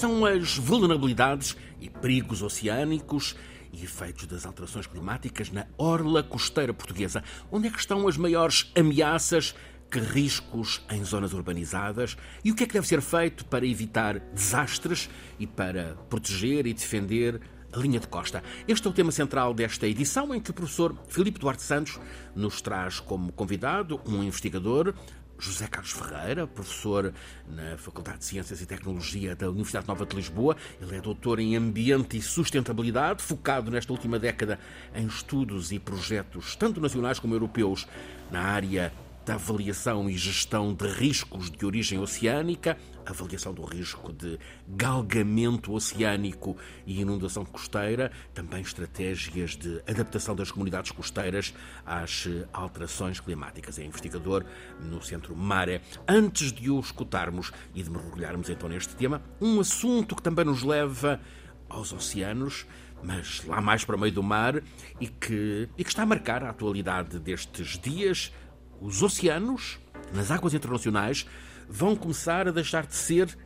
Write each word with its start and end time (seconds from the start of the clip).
São 0.00 0.24
as 0.24 0.56
vulnerabilidades 0.56 1.54
e 1.78 1.90
perigos 1.90 2.40
oceânicos 2.40 3.36
e 3.70 3.84
efeitos 3.84 4.26
das 4.26 4.46
alterações 4.46 4.86
climáticas 4.86 5.50
na 5.50 5.66
orla 5.76 6.22
costeira 6.22 6.72
portuguesa? 6.72 7.22
Onde 7.52 7.68
é 7.68 7.70
que 7.70 7.78
estão 7.78 8.08
as 8.08 8.16
maiores 8.16 8.72
ameaças? 8.74 9.54
Que 9.90 9.98
riscos 9.98 10.80
em 10.90 11.04
zonas 11.04 11.34
urbanizadas? 11.34 12.16
E 12.42 12.50
o 12.50 12.54
que 12.54 12.64
é 12.64 12.66
que 12.66 12.72
deve 12.72 12.86
ser 12.86 13.02
feito 13.02 13.44
para 13.44 13.66
evitar 13.66 14.20
desastres 14.32 15.10
e 15.38 15.46
para 15.46 15.98
proteger 16.08 16.66
e 16.66 16.72
defender 16.72 17.38
a 17.70 17.78
linha 17.78 18.00
de 18.00 18.08
costa. 18.08 18.42
Este 18.66 18.86
é 18.86 18.90
o 18.90 18.92
tema 18.92 19.12
central 19.12 19.54
desta 19.54 19.86
edição, 19.86 20.34
em 20.34 20.40
que 20.40 20.50
o 20.50 20.54
professor 20.54 20.96
Filipe 21.08 21.38
Duarte 21.38 21.62
Santos 21.62 22.00
nos 22.34 22.60
traz 22.60 23.00
como 23.00 23.30
convidado 23.32 24.00
um 24.06 24.22
investigador, 24.22 24.94
José 25.40 25.66
Carlos 25.66 25.92
Ferreira, 25.92 26.46
professor 26.46 27.12
na 27.48 27.76
Faculdade 27.78 28.18
de 28.18 28.24
Ciências 28.26 28.60
e 28.60 28.66
Tecnologia 28.66 29.34
da 29.34 29.48
Universidade 29.48 29.88
Nova 29.88 30.04
de 30.04 30.14
Lisboa. 30.14 30.56
Ele 30.80 30.96
é 30.96 31.00
doutor 31.00 31.40
em 31.40 31.56
Ambiente 31.56 32.18
e 32.18 32.22
Sustentabilidade, 32.22 33.22
focado 33.22 33.70
nesta 33.70 33.92
última 33.92 34.18
década 34.18 34.58
em 34.94 35.06
estudos 35.06 35.72
e 35.72 35.78
projetos, 35.78 36.54
tanto 36.54 36.80
nacionais 36.80 37.18
como 37.18 37.34
europeus, 37.34 37.86
na 38.30 38.42
área 38.42 38.92
da 39.30 39.36
avaliação 39.36 40.10
e 40.10 40.18
gestão 40.18 40.74
de 40.74 40.88
riscos 40.88 41.52
de 41.52 41.64
origem 41.64 42.00
oceânica, 42.00 42.76
avaliação 43.06 43.54
do 43.54 43.62
risco 43.62 44.12
de 44.12 44.36
galgamento 44.66 45.72
oceânico 45.72 46.56
e 46.84 47.00
inundação 47.00 47.44
costeira, 47.44 48.10
também 48.34 48.60
estratégias 48.60 49.56
de 49.56 49.80
adaptação 49.86 50.34
das 50.34 50.50
comunidades 50.50 50.90
costeiras 50.90 51.54
às 51.86 52.26
alterações 52.52 53.20
climáticas. 53.20 53.78
É 53.78 53.84
investigador 53.84 54.44
no 54.80 55.00
Centro 55.00 55.36
Mare. 55.36 55.80
Antes 56.08 56.52
de 56.52 56.68
o 56.68 56.80
escutarmos 56.80 57.52
e 57.72 57.84
de 57.84 57.88
mergulharmos 57.88 58.50
então 58.50 58.68
neste 58.68 58.96
tema, 58.96 59.22
um 59.40 59.60
assunto 59.60 60.16
que 60.16 60.22
também 60.22 60.44
nos 60.44 60.64
leva 60.64 61.20
aos 61.68 61.92
oceanos, 61.92 62.66
mas 63.00 63.44
lá 63.44 63.60
mais 63.60 63.84
para 63.84 63.94
o 63.94 63.98
meio 63.98 64.12
do 64.12 64.24
mar 64.24 64.60
e 65.00 65.06
que, 65.06 65.68
e 65.78 65.84
que 65.84 65.88
está 65.88 66.02
a 66.02 66.06
marcar 66.06 66.42
a 66.42 66.50
atualidade 66.50 67.20
destes 67.20 67.78
dias, 67.78 68.32
os 68.80 69.02
oceanos, 69.02 69.78
nas 70.12 70.30
águas 70.30 70.54
internacionais, 70.54 71.26
vão 71.68 71.94
começar 71.94 72.48
a 72.48 72.52
deixar 72.52 72.86
de 72.86 72.94
ser 72.94 73.36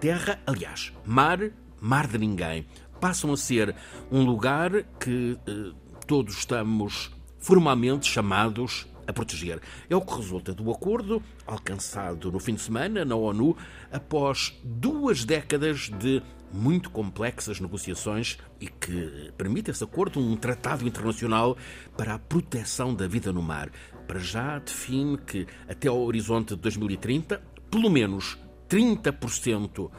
terra, 0.00 0.40
aliás, 0.46 0.92
mar, 1.04 1.38
mar 1.80 2.06
de 2.06 2.18
ninguém. 2.18 2.66
Passam 3.00 3.32
a 3.32 3.36
ser 3.36 3.74
um 4.10 4.24
lugar 4.24 4.84
que 4.98 5.38
eh, 5.46 5.72
todos 6.06 6.38
estamos 6.38 7.10
formalmente 7.38 8.10
chamados 8.10 8.86
a 9.06 9.12
proteger. 9.12 9.60
É 9.88 9.96
o 9.96 10.02
que 10.02 10.14
resulta 10.14 10.52
do 10.52 10.70
acordo 10.70 11.22
alcançado 11.46 12.30
no 12.30 12.38
fim 12.38 12.54
de 12.54 12.60
semana 12.60 13.04
na 13.04 13.16
ONU 13.16 13.56
após 13.90 14.58
duas 14.62 15.24
décadas 15.24 15.90
de 15.98 16.22
muito 16.52 16.90
complexas 16.90 17.60
negociações 17.60 18.38
e 18.60 18.68
que 18.68 19.32
permite 19.36 19.70
esse 19.70 19.82
acordo 19.82 20.20
um 20.20 20.36
tratado 20.36 20.86
internacional 20.86 21.56
para 21.96 22.14
a 22.14 22.18
proteção 22.18 22.94
da 22.94 23.06
vida 23.06 23.32
no 23.32 23.42
mar. 23.42 23.70
Para 24.08 24.18
já 24.18 24.58
define 24.58 25.18
que 25.18 25.46
até 25.68 25.86
ao 25.86 26.00
horizonte 26.00 26.56
de 26.56 26.62
2030, 26.62 27.40
pelo 27.70 27.88
menos 27.88 28.38
30% 28.68 29.90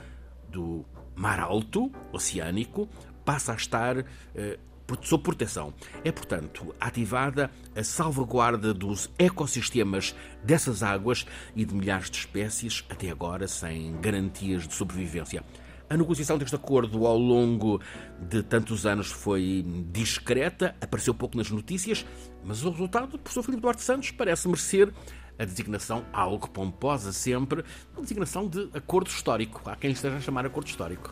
do 0.49 0.83
mar 1.15 1.39
alto 1.39 1.91
oceânico 2.11 2.89
passa 3.23 3.53
a 3.53 3.55
estar 3.55 4.03
eh, 4.35 4.59
sob 5.01 5.23
proteção. 5.23 5.73
É, 6.03 6.11
portanto, 6.11 6.73
ativada 6.79 7.51
a 7.75 7.83
salvaguarda 7.83 8.73
dos 8.73 9.09
ecossistemas 9.19 10.15
dessas 10.43 10.81
águas 10.81 11.25
e 11.55 11.63
de 11.63 11.75
milhares 11.75 12.09
de 12.09 12.17
espécies, 12.17 12.83
até 12.89 13.11
agora 13.11 13.47
sem 13.47 13.99
garantias 14.01 14.67
de 14.67 14.73
sobrevivência. 14.73 15.43
A 15.89 15.97
negociação 15.97 16.37
deste 16.37 16.55
acordo 16.55 17.07
ao 17.07 17.17
longo 17.17 17.81
de 18.19 18.43
tantos 18.43 18.85
anos 18.85 19.07
foi 19.07 19.65
discreta, 19.91 20.75
apareceu 20.79 21.15
pouco 21.15 21.35
nas 21.35 21.49
notícias, 21.49 22.05
mas 22.43 22.63
o 22.63 22.69
resultado, 22.69 23.17
professor 23.17 23.41
Filipe 23.41 23.63
Duarte 23.63 23.81
Santos, 23.81 24.11
parece 24.11 24.47
merecer 24.47 24.93
a 25.39 25.45
designação, 25.45 26.05
algo 26.13 26.47
pomposa 26.47 27.11
sempre, 27.11 27.63
a 27.97 28.01
designação 28.01 28.47
de 28.47 28.69
acordo 28.71 29.07
histórico. 29.07 29.61
Há 29.65 29.75
quem 29.75 29.89
esteja 29.91 30.17
a 30.17 30.19
chamar 30.19 30.45
acordo 30.45 30.67
histórico. 30.67 31.11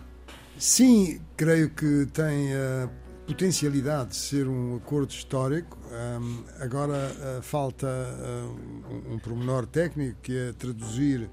Sim, 0.59 1.21
creio 1.35 1.71
que 1.71 2.05
tem 2.13 2.53
a 2.53 2.87
potencialidade 3.25 4.11
de 4.11 4.15
ser 4.15 4.47
um 4.47 4.75
acordo 4.75 5.09
histórico. 5.09 5.75
Agora 6.59 6.93
uh, 6.93 7.41
falta 7.41 7.87
uh, 7.87 9.09
um, 9.09 9.15
um 9.15 9.19
pormenor 9.19 9.65
técnico 9.65 10.19
que 10.21 10.37
é 10.37 10.53
traduzir 10.53 11.29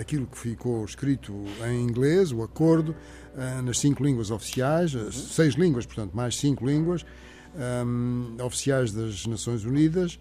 aquilo 0.00 0.26
que 0.26 0.38
ficou 0.38 0.84
escrito 0.84 1.34
em 1.66 1.82
inglês, 1.82 2.32
o 2.32 2.42
acordo, 2.42 2.94
uh, 3.34 3.62
nas 3.62 3.78
cinco 3.78 4.02
línguas 4.02 4.30
oficiais, 4.30 4.94
uhum. 4.94 5.10
seis 5.12 5.54
línguas, 5.54 5.86
portanto, 5.86 6.14
mais 6.14 6.36
cinco 6.36 6.66
línguas 6.66 7.04
um, 7.86 8.36
oficiais 8.42 8.92
das 8.92 9.26
Nações 9.26 9.64
Unidas, 9.64 10.18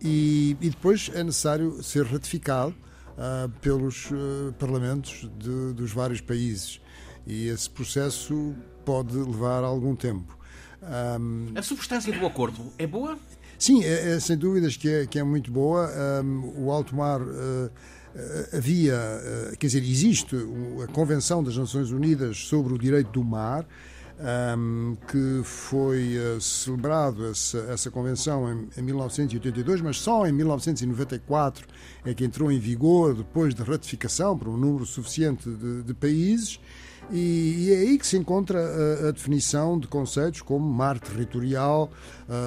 e, 0.00 0.56
e, 0.60 0.70
depois 0.70 1.10
é 1.14 1.22
necessário 1.22 1.82
ser 1.82 2.06
ratificado 2.06 2.74
uh, 3.16 3.48
pelos 3.60 4.08
parlamentos 4.58 5.28
de, 5.38 5.74
dos 5.74 5.92
vários 5.92 6.22
países. 6.22 6.80
E 7.26 7.48
esse 7.48 7.68
processo 7.68 8.54
pode 8.84 9.14
levar 9.14 9.62
algum 9.62 9.94
tempo. 9.94 10.38
Um, 10.82 11.52
a 11.54 11.62
substância 11.62 12.12
do 12.18 12.24
acordo 12.24 12.72
é 12.78 12.86
boa? 12.86 13.18
Sim, 13.58 13.84
é, 13.84 14.12
é, 14.12 14.20
sem 14.20 14.38
dúvidas 14.38 14.76
que 14.76 14.88
é, 14.88 15.06
que 15.06 15.18
é 15.18 15.22
muito 15.22 15.52
boa. 15.52 15.90
Um, 16.24 16.64
o 16.64 16.72
alto 16.72 16.96
mar 16.96 17.20
uh, 17.20 17.26
eh, 17.30 17.70
havia, 18.52 18.94
eh, 18.94 19.56
quer 19.58 19.66
dizer, 19.66 19.82
existe 19.82 20.36
a 20.82 20.86
Convenção 20.92 21.42
das 21.42 21.56
Nações 21.56 21.90
Unidas 21.90 22.38
sobre 22.38 22.74
o 22.74 22.78
Direito 22.78 23.10
do 23.12 23.24
Mar, 23.24 23.64
ehm, 24.18 24.96
que 25.08 25.42
foi 25.44 26.16
uh, 26.18 26.40
celebrado 26.40 27.26
essa, 27.26 27.58
essa 27.70 27.90
convenção 27.90 28.52
em, 28.52 28.68
em, 28.80 28.82
1982, 28.82 29.80
mas 29.80 29.96
só 29.98 30.26
em 30.26 30.32
1994 30.32 31.66
é 32.04 32.12
que 32.12 32.24
entrou 32.24 32.50
em 32.50 32.58
vigor, 32.58 33.14
depois 33.14 33.54
de 33.54 33.62
ratificação 33.62 34.36
por 34.36 34.48
um 34.48 34.56
número 34.56 34.84
suficiente 34.84 35.48
de, 35.48 35.82
de 35.82 35.94
países. 35.94 36.60
E, 37.12 37.66
e, 37.66 37.72
é 37.72 37.76
aí 37.78 37.98
que 37.98 38.06
se 38.06 38.16
encontra 38.16 38.58
a, 38.58 39.08
a, 39.08 39.10
definição 39.10 39.78
de 39.78 39.88
conceitos 39.88 40.42
como 40.42 40.68
mar 40.68 40.98
territorial, 40.98 41.90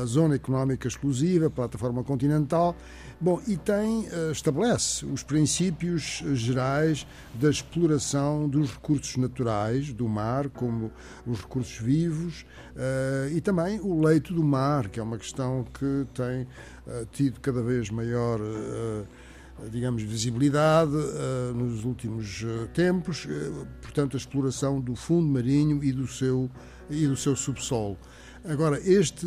zona 0.06 0.36
económica 0.36 0.88
exclusiva, 0.88 1.50
plataforma 1.50 2.04
continental. 2.04 2.76
Bom, 3.24 3.42
e 3.48 3.56
tem, 3.56 4.06
eh, 4.12 4.32
estabelece 4.34 5.06
os 5.06 5.24
princípios 5.24 6.22
gerais 6.34 7.08
da 7.36 7.50
exploração 7.50 8.50
dos 8.50 8.72
recursos 8.72 9.16
naturais 9.16 9.94
do 9.94 10.10
mar, 10.10 10.50
como 10.50 10.92
os 11.26 11.40
recursos 11.40 11.78
vivos, 11.78 12.46
eh, 12.76 13.32
e 13.34 13.40
também 13.40 13.80
o 13.80 14.04
leito 14.04 14.34
do 14.34 14.44
mar, 14.44 14.90
que 14.90 15.00
é 15.00 15.04
uma 15.04 15.18
questão 15.18 15.66
que 15.74 16.06
tem 16.14 16.46
eh, 16.86 17.06
tido 17.14 17.40
cada 17.40 17.64
vez 17.64 17.90
maior 17.90 18.42
digamos, 19.72 20.04
visibilidade 20.04 20.94
nos 21.56 21.86
últimos 21.86 22.44
tempos, 22.74 23.28
portanto, 23.82 24.16
a 24.16 24.18
exploração 24.18 24.80
do 24.82 24.96
fundo 24.96 25.28
marinho 25.28 25.84
e 25.84 25.92
do 25.92 26.08
seu, 26.08 26.50
e 26.90 27.08
do 27.08 27.16
seu 27.16 27.36
subsolo. 27.36 27.98
Agora, 28.46 28.78
este, 28.84 29.26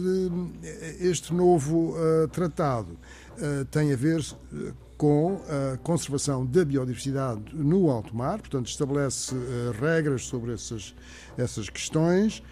este 1.00 1.32
novo 1.32 1.94
tratado 2.32 2.98
eh, 3.38 3.66
tem 3.70 3.92
a 3.92 3.96
ver 3.96 4.20
eh, 4.20 4.72
com 4.96 5.42
a 5.46 5.76
conservação 5.78 6.46
da 6.46 6.64
biodiversidade 6.64 7.54
no 7.54 7.90
alto 7.90 8.16
mar, 8.16 8.38
portanto, 8.38 8.66
estabelece 8.66 9.34
uh, 9.34 9.72
regras 9.78 10.24
sobre 10.24 10.54
essas, 10.54 10.94
essas 11.36 11.68
questões. 11.68 12.42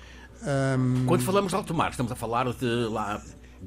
Um, 0.42 1.06
Quando 1.06 1.22
falamos 1.22 1.52
de 1.52 1.56
alto 1.56 1.72
mar, 1.72 1.90
estamos 1.90 2.12
a 2.12 2.14
falar 2.14 2.52
de 2.52 2.66
lá. 2.90 3.22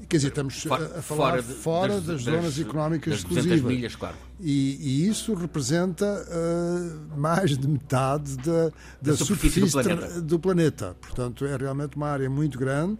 Quer 0.07 0.17
dizer, 0.17 0.27
estamos 0.29 0.67
a, 0.69 0.75
a 0.75 1.01
falar 1.01 1.03
fora, 1.03 1.41
de, 1.41 1.53
fora 1.53 1.93
das, 1.95 2.05
das, 2.05 2.21
zonas 2.23 2.59
económicas 2.59 3.23
das 3.23 3.31
exclusivas. 3.31 3.61
milhas, 3.61 3.95
claro. 3.95 4.15
E, 4.39 4.77
e 4.79 5.07
isso 5.07 5.33
representa 5.33 6.05
uh, 6.05 7.19
mais 7.19 7.57
de 7.57 7.67
metade 7.67 8.37
da, 8.37 8.43
da, 8.43 8.71
da 9.01 9.17
superfície, 9.17 9.67
superfície 9.67 9.77
do, 9.77 9.83
planeta. 9.83 10.21
do 10.21 10.39
planeta. 10.39 10.97
Portanto, 11.01 11.45
é 11.45 11.55
realmente 11.57 11.95
uma 11.95 12.07
área 12.07 12.29
muito 12.29 12.59
grande. 12.59 12.93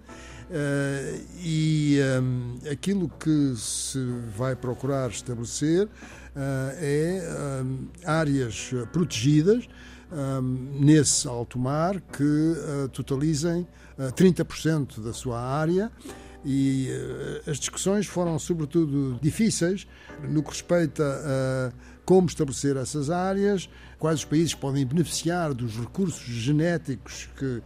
Uh, 0.50 1.26
e 1.44 2.00
um, 2.22 2.58
aquilo 2.72 3.10
que 3.20 3.54
se 3.58 4.00
vai 4.36 4.56
procurar 4.56 5.10
estabelecer 5.10 5.86
uh, 5.86 5.90
é 6.80 7.62
um, 7.64 7.88
áreas 8.06 8.72
protegidas 8.94 9.68
um, 10.10 10.80
nesse 10.80 11.28
alto 11.28 11.60
mar 11.60 12.00
que 12.00 12.24
uh, 12.24 12.88
totalizem 12.94 13.68
30% 14.16 15.02
da 15.02 15.12
sua 15.12 15.42
área 15.42 15.92
e 16.50 16.90
as 17.46 17.60
discussões 17.60 18.08
foram 18.08 18.40
sobretudo 18.40 19.20
difíceis 19.22 19.86
no 20.30 20.42
que 20.42 20.50
respeita 20.50 21.04
a 21.04 21.98
como 22.06 22.28
estabelecer 22.28 22.78
essas 22.78 23.10
áreas, 23.10 23.70
quais 24.00 24.20
os 24.20 24.26
países 24.26 24.54
podem 24.54 24.86
beneficiar 24.86 25.54
dos 25.54 25.76
recursos 25.76 26.24
genéticos 26.24 27.28
que, 27.38 27.62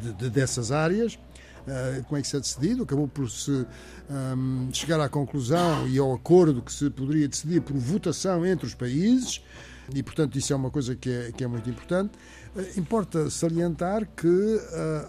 de, 0.00 0.12
de, 0.14 0.30
dessas 0.30 0.72
áreas 0.72 1.18
uh, 1.66 2.04
como 2.04 2.18
é 2.18 2.22
que 2.22 2.28
se 2.28 2.36
é 2.36 2.40
decidido, 2.40 2.82
acabou 2.82 3.08
por 3.08 3.30
se 3.30 3.50
um, 3.50 3.66
ehm, 4.10 4.72
chegar 4.72 5.00
à 5.00 5.08
conclusão 5.08 5.86
e 5.88 5.98
ao 5.98 6.12
acordo 6.12 6.62
que 6.62 6.72
se 6.72 6.90
poderia 6.90 7.28
decidir 7.28 7.60
por 7.60 7.76
votação 7.76 8.44
entre 8.44 8.66
os 8.66 8.74
países. 8.74 9.42
E, 9.94 10.02
portanto, 10.02 10.36
isso 10.38 10.52
é 10.52 10.56
uma 10.56 10.70
coisa 10.70 10.94
que 10.94 11.10
é, 11.10 11.32
que 11.32 11.42
é 11.42 11.46
muito 11.46 11.68
importante. 11.68 12.12
Eh, 12.56 12.72
importa 12.76 13.30
salientar 13.30 14.06
que 14.16 14.26
uh, 14.26 14.60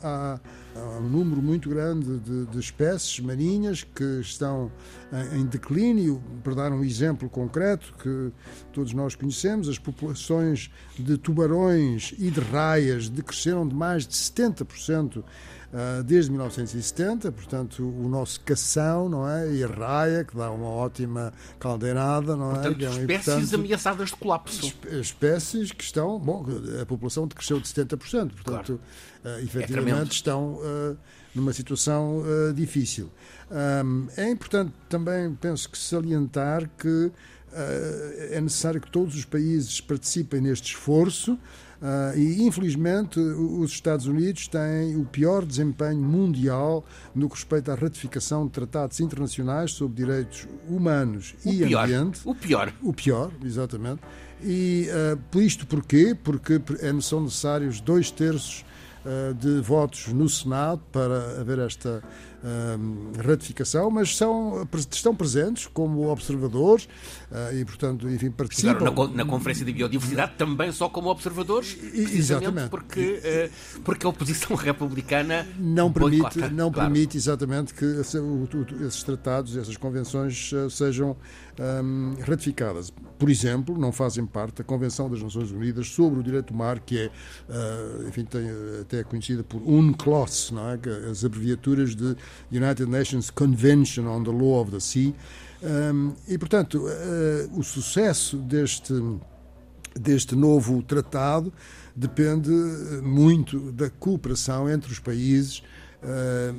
há, 0.01 0.39
há, 0.75 0.99
um 0.99 1.09
número 1.09 1.41
muito 1.41 1.69
grande 1.69 2.17
de, 2.19 2.45
de 2.45 2.59
espécies 2.59 3.19
marinhas 3.19 3.83
que 3.83 4.21
estão 4.21 4.71
em, 5.11 5.41
em, 5.41 5.45
declínio. 5.45 6.21
Para 6.43 6.55
dar 6.55 6.71
um 6.71 6.83
exemplo 6.83 7.29
concreto 7.29 7.93
que 8.01 8.31
todos 8.71 8.93
nós 8.93 9.15
conhecemos, 9.15 9.69
as 9.69 9.77
populações 9.77 10.71
de 10.97 11.17
tubarões 11.17 12.13
e 12.17 12.31
de 12.31 12.39
raias 12.39 13.09
decresceram 13.09 13.67
de 13.67 13.75
mais 13.75 14.07
de 14.07 14.13
70% 14.13 15.23
ah, 15.23 15.62
desde 16.05 16.29
1970, 16.29 17.31
portanto, 17.31 17.83
o 17.83 18.07
nosso 18.07 18.39
cação, 18.41 19.09
não 19.09 19.27
é? 19.27 19.51
E 19.51 19.63
a 19.63 19.67
raia, 19.67 20.23
que 20.23 20.35
dá 20.35 20.51
uma 20.51 20.67
ótima 20.69 21.33
caldeirada, 21.59 22.35
não 22.35 22.51
é? 22.51 22.69
portanto, 22.69 22.83
é? 22.83 23.15
espécies 23.15 23.53
ameaçadas 23.53 24.09
de 24.09 24.15
colapso. 24.15 24.73
Espécies 24.91 25.71
que 25.71 25.83
estão, 25.83 26.19
bom, 26.19 26.45
a 26.81 26.85
população 26.85 27.27
cresceu 27.27 27.59
de 27.59 27.67
70%, 27.67 27.97
portanto, 27.97 28.79
claro. 29.23 29.39
uh, 29.39 29.43
efetivamente 29.43 30.11
é 30.11 30.13
estão 30.13 30.53
uh, 30.53 30.97
numa 31.33 31.53
situação 31.53 32.19
uh, 32.19 32.53
difícil. 32.53 33.09
Um, 33.51 34.07
é 34.17 34.29
importante 34.29 34.73
também, 34.89 35.33
penso 35.35 35.69
que, 35.69 35.77
salientar 35.77 36.69
que 36.77 37.11
é 38.31 38.41
necessário 38.41 38.81
que 38.81 38.89
todos 38.89 39.13
os 39.13 39.25
países 39.25 39.79
participem 39.79 40.41
neste 40.41 40.71
esforço. 40.71 41.33
Uh, 41.83 42.17
e, 42.17 42.43
infelizmente, 42.43 43.19
os 43.19 43.71
Estados 43.71 44.05
Unidos 44.05 44.47
têm 44.47 44.95
o 44.95 45.03
pior 45.03 45.45
desempenho 45.45 46.01
mundial 46.01 46.85
no 47.13 47.27
que 47.27 47.35
respeita 47.35 47.73
à 47.73 47.75
ratificação 47.75 48.45
de 48.45 48.53
tratados 48.53 49.01
internacionais 49.01 49.71
sobre 49.71 49.97
direitos 49.97 50.47
humanos 50.69 51.35
o 51.43 51.49
e 51.49 51.57
pior. 51.65 51.83
ambiente. 51.83 52.21
O 52.23 52.33
pior. 52.33 52.73
O 52.81 52.93
pior, 52.93 53.31
exatamente. 53.43 53.99
E 54.41 54.87
uh, 55.35 55.39
isto 55.41 55.67
porquê? 55.67 56.15
Porque 56.23 56.61
é, 56.79 57.01
são 57.01 57.21
necessários 57.21 57.81
dois 57.81 58.09
terços 58.09 58.61
uh, 58.61 58.65
de 59.37 59.59
votos 59.59 60.07
no 60.07 60.29
Senado 60.29 60.81
para 60.91 61.41
haver 61.41 61.59
esta 61.59 62.01
ratificação, 63.25 63.89
mas 63.89 64.17
são, 64.17 64.67
estão 64.91 65.15
presentes 65.15 65.67
como 65.67 66.09
observadores 66.09 66.85
uh, 67.31 67.55
e, 67.55 67.63
portanto, 67.63 68.09
enfim, 68.09 68.31
participam. 68.31 68.91
Na, 68.91 69.07
na, 69.07 69.25
Conferência 69.25 69.65
de 69.65 69.71
Biodiversidade 69.71 70.33
também 70.37 70.71
só 70.71 70.89
como 70.89 71.09
observadores, 71.09 71.77
exatamente 71.93 72.69
porque, 72.69 73.21
uh, 73.77 73.81
porque 73.81 74.05
a 74.05 74.09
oposição 74.09 74.55
republicana 74.57 75.47
não 75.57 75.91
permite, 75.91 76.39
não 76.51 76.69
claro. 76.69 76.91
permite 76.91 77.15
exatamente 77.15 77.73
que 77.73 77.85
esses 77.85 79.03
tratados, 79.03 79.55
essas 79.55 79.77
convenções 79.77 80.51
sejam 80.69 81.15
um, 81.59 82.15
ratificadas. 82.21 82.91
Por 83.17 83.29
exemplo, 83.29 83.77
não 83.77 83.91
fazem 83.91 84.25
parte 84.25 84.57
da 84.57 84.63
Convenção 84.63 85.09
das 85.09 85.21
Nações 85.21 85.51
Unidas 85.51 85.87
sobre 85.87 86.19
o 86.19 86.23
Direito 86.23 86.47
do 86.47 86.57
Mar, 86.57 86.79
que 86.79 86.97
é, 86.97 87.05
uh, 87.07 88.07
enfim, 88.07 88.25
tem, 88.25 88.47
até 88.81 88.99
é 88.99 89.03
conhecida 89.03 89.43
por 89.43 89.61
UNCLOS, 89.61 90.51
é? 90.53 90.89
é? 90.89 91.09
as 91.11 91.23
abreviaturas 91.23 91.95
de 91.95 92.15
United 92.51 92.85
Nations 92.85 93.29
Convention 93.29 94.07
on 94.07 94.23
the 94.23 94.31
Law 94.31 94.61
of 94.61 94.71
the 94.71 94.79
Sea. 94.79 95.13
Um, 95.61 96.13
e, 96.27 96.37
portanto, 96.37 96.79
uh, 96.79 97.59
o 97.59 97.63
sucesso 97.63 98.37
deste, 98.37 98.93
deste 99.95 100.35
novo 100.35 100.81
tratado 100.83 101.53
depende 101.95 102.49
muito 103.01 103.71
da 103.71 103.89
cooperação 103.89 104.69
entre 104.69 104.91
os 104.91 104.97
países, 104.97 105.61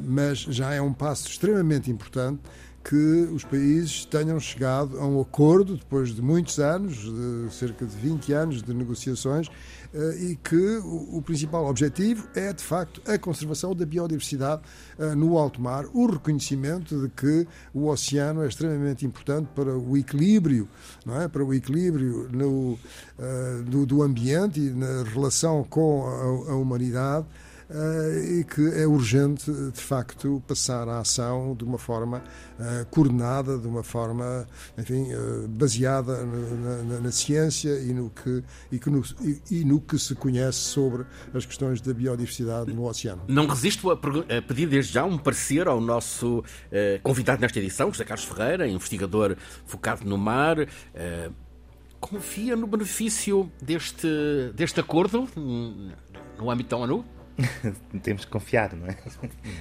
mas 0.06 0.38
já 0.38 0.72
é 0.72 0.80
um 0.80 0.92
passo 0.92 1.28
extremamente 1.28 1.90
importante 1.90 2.40
que 2.84 3.28
os 3.32 3.42
países 3.42 4.04
tenham 4.04 4.38
chegado 4.38 4.98
a 5.00 5.06
um 5.06 5.18
acordo 5.18 5.74
depois 5.74 6.14
de 6.14 6.20
muitos 6.20 6.58
anos, 6.58 6.98
de 6.98 7.54
cerca 7.54 7.86
de 7.86 7.96
20 7.96 8.32
anos 8.34 8.62
de 8.62 8.74
negociações, 8.74 9.48
eh, 9.94 10.16
e 10.20 10.36
que 10.36 10.80
o 10.84 11.22
principal 11.22 11.64
objetivo 11.64 12.28
é, 12.34 12.52
de 12.52 12.62
facto, 12.62 13.00
a 13.10 13.16
conservação 13.16 13.74
da 13.74 13.86
biodiversidade 13.86 14.60
eh, 14.98 15.14
no 15.14 15.38
alto 15.38 15.62
mar, 15.62 15.86
o 15.94 16.06
reconhecimento 16.06 17.00
de 17.00 17.08
que 17.08 17.46
o 17.72 17.86
oceano 17.86 18.42
é 18.42 18.48
extremamente 18.48 19.06
importante 19.06 19.48
para 19.54 19.74
o 19.78 19.96
equilíbrio, 19.96 20.68
não 21.06 21.22
é? 21.22 21.26
para 21.26 21.42
o 21.42 21.54
equilíbrio 21.54 22.28
no, 22.30 22.78
eh, 23.18 23.62
do, 23.86 24.02
ambiente 24.02 24.60
e 24.60 24.70
na 24.70 25.04
relação 25.04 25.64
com 25.64 26.06
a 26.48 26.54
humanidade. 26.54 27.24
Uh, 27.74 28.38
e 28.38 28.44
que 28.44 28.80
é 28.80 28.86
urgente, 28.86 29.50
de 29.50 29.80
facto, 29.80 30.40
passar 30.46 30.88
a 30.88 31.00
ação 31.00 31.56
de 31.56 31.64
uma 31.64 31.76
forma 31.76 32.18
uh, 32.18 32.86
coordenada, 32.88 33.58
de 33.58 33.66
uma 33.66 33.82
forma, 33.82 34.46
enfim, 34.78 35.12
uh, 35.12 35.48
baseada 35.48 36.24
na, 36.24 36.82
na, 36.84 37.00
na, 37.00 37.10
ciência 37.10 37.70
e 37.80 37.92
no, 37.92 38.10
que, 38.10 38.44
e, 38.70 38.78
que 38.78 38.88
no, 38.88 39.02
e, 39.20 39.42
e, 39.50 39.64
no 39.64 39.80
que 39.80 39.98
se 39.98 40.14
conhece 40.14 40.58
sobre 40.58 41.04
as 41.34 41.44
questões 41.44 41.80
da 41.80 41.92
biodiversidade 41.92 42.72
no 42.72 42.84
oceano. 42.88 43.22
Não 43.26 43.48
resisto 43.48 43.90
a, 43.90 43.94
a 43.94 44.42
pedir 44.42 44.68
desde 44.68 44.92
já 44.92 45.04
um 45.04 45.18
parecer 45.18 45.66
ao 45.66 45.80
nosso 45.80 46.44
convidado 47.02 47.40
nesta 47.40 47.58
edição, 47.58 47.90
José 47.90 48.04
Carlos 48.04 48.24
Ferreira, 48.24 48.68
investigador 48.68 49.36
focado 49.66 50.04
no 50.04 50.16
mar 50.16 50.58
confia 52.00 52.54
no 52.54 52.66
benefício 52.66 53.50
deste, 53.62 54.06
deste 54.54 54.78
acordo 54.78 55.26
no 55.36 56.50
âmbito 56.50 56.70
da 56.70 56.76
ONU? 56.76 57.04
Temos 58.02 58.24
que 58.24 58.30
confiar, 58.30 58.74
não 58.74 58.86
é? 58.86 58.96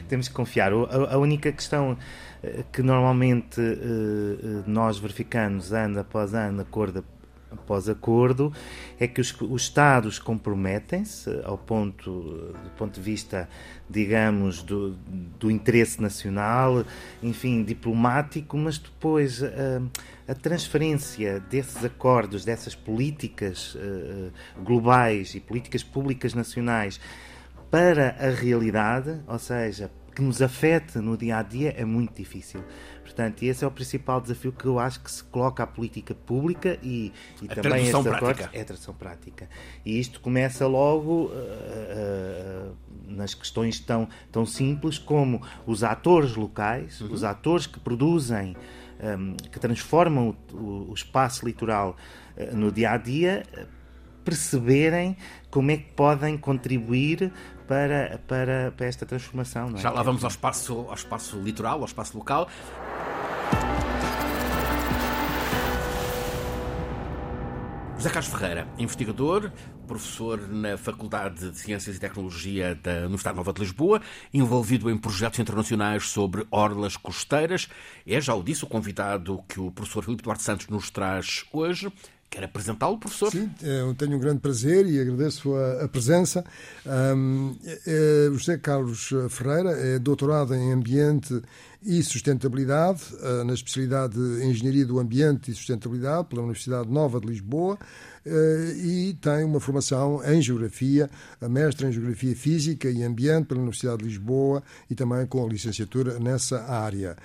Temos 0.07 0.27
que 0.27 0.33
confiar. 0.33 0.71
A, 0.71 1.13
a 1.13 1.17
única 1.17 1.51
questão 1.51 1.97
eh, 2.43 2.63
que 2.71 2.81
normalmente 2.81 3.59
eh, 3.59 3.63
eh, 3.63 4.63
nós 4.67 4.99
verificamos 4.99 5.73
ano 5.73 5.99
após 5.99 6.33
ano, 6.33 6.61
acordo 6.61 7.03
após 7.51 7.87
acordo, 7.87 8.51
é 8.99 9.07
que 9.07 9.21
os, 9.21 9.31
os 9.39 9.61
Estados 9.61 10.17
comprometem-se 10.17 11.29
ao 11.43 11.55
ponto, 11.55 12.11
do 12.11 12.69
ponto 12.75 12.95
de 12.95 13.01
vista, 13.01 13.47
digamos, 13.87 14.63
do, 14.63 14.95
do 15.39 15.51
interesse 15.51 16.01
nacional, 16.01 16.83
enfim, 17.21 17.63
diplomático, 17.63 18.57
mas 18.57 18.79
depois 18.79 19.43
a, 19.43 19.83
a 20.27 20.33
transferência 20.33 21.41
desses 21.41 21.85
acordos, 21.85 22.43
dessas 22.43 22.73
políticas 22.73 23.77
globais 24.63 25.35
e 25.35 25.39
políticas 25.39 25.83
públicas 25.83 26.33
nacionais 26.33 26.99
para 27.73 28.15
a 28.19 28.29
realidade, 28.29 29.19
ou 29.25 29.39
seja, 29.39 29.89
que 30.15 30.21
nos 30.21 30.43
afeta 30.43 31.01
no 31.01 31.17
dia 31.17 31.37
a 31.37 31.41
dia, 31.41 31.73
é 31.75 31.83
muito 31.83 32.15
difícil. 32.15 32.63
Portanto, 33.01 33.41
esse 33.41 33.63
é 33.63 33.67
o 33.67 33.71
principal 33.71 34.21
desafio 34.21 34.51
que 34.51 34.65
eu 34.65 34.77
acho 34.77 34.99
que 34.99 35.11
se 35.11 35.23
coloca 35.23 35.63
à 35.63 35.65
política 35.65 36.13
pública 36.13 36.77
e, 36.83 37.11
e 37.41 37.47
também 37.47 37.87
estes 37.87 38.05
acordos 38.05 38.47
é 38.53 38.61
a 38.61 38.63
tradução 38.63 38.93
prática. 38.93 39.49
E 39.83 39.99
isto 39.99 40.21
começa 40.21 40.67
logo 40.67 41.25
uh, 41.25 41.31
uh, 41.31 42.75
nas 43.07 43.33
questões 43.33 43.79
tão, 43.79 44.07
tão 44.31 44.45
simples 44.45 44.99
como 44.99 45.41
os 45.65 45.83
atores 45.83 46.35
locais, 46.35 47.01
uhum. 47.01 47.11
os 47.11 47.23
atores 47.23 47.65
que 47.65 47.79
produzem, 47.79 48.55
um, 49.01 49.35
que 49.51 49.59
transformam 49.59 50.37
o, 50.53 50.91
o 50.91 50.93
espaço 50.93 51.43
litoral 51.43 51.97
uh, 52.37 52.55
no 52.55 52.71
dia 52.71 52.91
a 52.91 52.97
dia 52.97 53.41
perceberem 54.23 55.17
como 55.49 55.71
é 55.71 55.77
que 55.77 55.91
podem 55.95 56.37
contribuir 56.37 57.31
para, 57.67 58.19
para, 58.27 58.73
para 58.75 58.85
esta 58.85 59.05
transformação. 59.05 59.73
É? 59.75 59.77
Já 59.77 59.89
lá 59.89 60.03
vamos 60.03 60.23
ao 60.23 60.29
espaço, 60.29 60.85
ao 60.87 60.93
espaço 60.93 61.39
litoral, 61.39 61.79
ao 61.79 61.85
espaço 61.85 62.17
local. 62.17 62.49
José 68.03 68.13
Carlos 68.13 68.31
Ferreira, 68.33 68.67
investigador, 68.77 69.49
professor 69.87 70.49
na 70.49 70.77
Faculdade 70.77 71.49
de 71.51 71.57
Ciências 71.57 71.95
e 71.95 71.99
Tecnologia 72.01 72.75
da 72.75 72.97
Universidade 73.05 73.37
Nova 73.37 73.53
de 73.53 73.61
Lisboa, 73.61 74.01
envolvido 74.33 74.91
em 74.91 74.97
projetos 74.97 75.39
internacionais 75.39 76.09
sobre 76.09 76.45
orlas 76.51 76.97
costeiras. 76.97 77.69
É, 78.05 78.19
já 78.19 78.35
o 78.35 78.43
disse, 78.43 78.65
o 78.65 78.67
convidado 78.67 79.41
que 79.47 79.57
o 79.57 79.71
professor 79.71 80.03
Filipe 80.03 80.21
Duarte 80.21 80.43
Santos 80.43 80.67
nos 80.67 80.89
traz 80.89 81.45
hoje. 81.53 81.89
Quer 82.33 82.45
apresentá-lo, 82.45 82.97
professor? 82.97 83.29
Sim, 83.29 83.47
eu 83.61 83.93
tenho 83.93 84.17
um 84.17 84.19
grande 84.19 84.39
prazer 84.39 84.87
e 84.87 84.99
agradeço 84.99 85.53
a, 85.53 85.83
a 85.83 85.87
presença. 85.87 86.43
Um, 86.83 87.55
é, 87.85 88.27
José 88.33 88.57
Carlos 88.57 89.11
Ferreira 89.29 89.69
é 89.69 89.99
doutorado 89.99 90.55
em 90.55 90.73
Ambiente 90.73 91.39
e 91.85 92.01
Sustentabilidade, 92.03 93.01
uh, 93.15 93.43
na 93.43 93.53
especialidade 93.53 94.13
de 94.13 94.45
Engenharia 94.45 94.85
do 94.85 94.99
Ambiente 94.99 95.51
e 95.51 95.53
Sustentabilidade, 95.53 96.27
pela 96.27 96.41
Universidade 96.41 96.89
Nova 96.89 97.19
de 97.19 97.27
Lisboa. 97.27 97.77
Eh, 98.25 98.73
e 98.77 99.13
tem 99.15 99.43
uma 99.43 99.59
formação 99.59 100.23
em 100.23 100.41
Geografia, 100.41 101.09
a 101.41 101.49
mestre 101.49 101.87
em 101.87 101.91
Geografia 101.91 102.33
Física 102.33 102.89
e 102.89 103.03
Ambiente 103.03 103.47
pela 103.47 103.59
Universidade 103.59 103.97
de 103.97 104.05
Lisboa 104.05 104.63
e 104.89 104.95
também 104.95 105.25
com 105.25 105.45
a 105.45 105.49
licenciatura 105.49 106.17
nessa 106.19 106.63
área. 106.63 107.17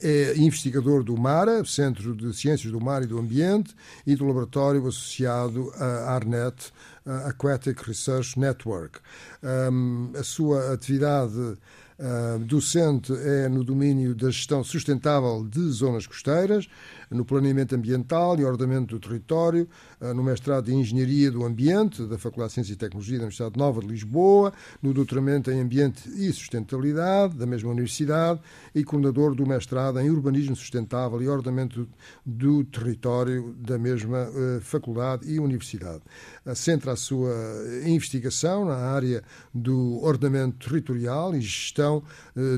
É 0.00 0.34
investigador 0.36 1.02
do 1.02 1.16
MARA, 1.16 1.64
Centro 1.64 2.14
de 2.14 2.32
Ciências 2.36 2.70
do 2.70 2.80
Mar 2.80 3.02
e 3.02 3.06
do 3.06 3.18
Ambiente, 3.18 3.74
e 4.06 4.14
do 4.14 4.24
laboratório 4.24 4.86
associado 4.86 5.72
à 5.74 6.14
ARNET, 6.14 6.72
Aquatic 7.26 7.82
Research 7.82 8.38
Network. 8.38 9.00
A 10.18 10.22
sua 10.22 10.72
atividade 10.72 11.56
Uh, 12.00 12.38
docente 12.38 13.12
é 13.12 13.46
no 13.46 13.62
domínio 13.62 14.14
da 14.14 14.30
gestão 14.30 14.64
sustentável 14.64 15.46
de 15.46 15.60
zonas 15.68 16.06
costeiras, 16.06 16.66
no 17.10 17.24
planeamento 17.24 17.74
ambiental 17.74 18.38
e 18.38 18.44
ordenamento 18.44 18.98
do 18.98 19.00
território, 19.00 19.68
no 20.14 20.22
mestrado 20.22 20.70
em 20.70 20.80
Engenharia 20.80 21.30
do 21.30 21.44
Ambiente, 21.44 22.06
da 22.06 22.16
Faculdade 22.16 22.50
de 22.50 22.54
Ciência 22.54 22.72
e 22.72 22.76
Tecnologia 22.76 23.18
da 23.18 23.24
Universidade 23.24 23.58
Nova 23.58 23.80
de 23.80 23.88
Lisboa, 23.88 24.52
no 24.80 24.94
doutoramento 24.94 25.50
em 25.50 25.60
Ambiente 25.60 26.08
e 26.08 26.32
Sustentabilidade, 26.32 27.36
da 27.36 27.46
mesma 27.46 27.70
universidade, 27.70 28.40
e 28.74 28.84
coordenador 28.84 29.34
do 29.34 29.46
mestrado 29.46 29.98
em 29.98 30.08
Urbanismo 30.08 30.54
Sustentável 30.54 31.20
e 31.20 31.28
Ordenamento 31.28 31.88
do 32.24 32.62
Território 32.64 33.54
da 33.58 33.78
mesma 33.78 34.28
uh, 34.28 34.60
faculdade 34.60 35.28
e 35.28 35.40
universidade. 35.40 36.02
Centra 36.54 36.92
a 36.92 36.96
sua 36.96 37.34
investigação 37.84 38.64
na 38.64 38.76
área 38.76 39.22
do 39.52 40.00
ordenamento 40.02 40.68
territorial 40.68 41.34
e 41.34 41.40
gestão 41.40 42.02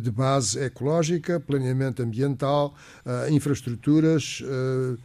de 0.03 0.11
base 0.11 0.59
ecológica, 0.59 1.41
planeamento 1.41 2.03
ambiental, 2.03 2.75
infraestruturas 3.31 4.42
uh, 4.43 4.99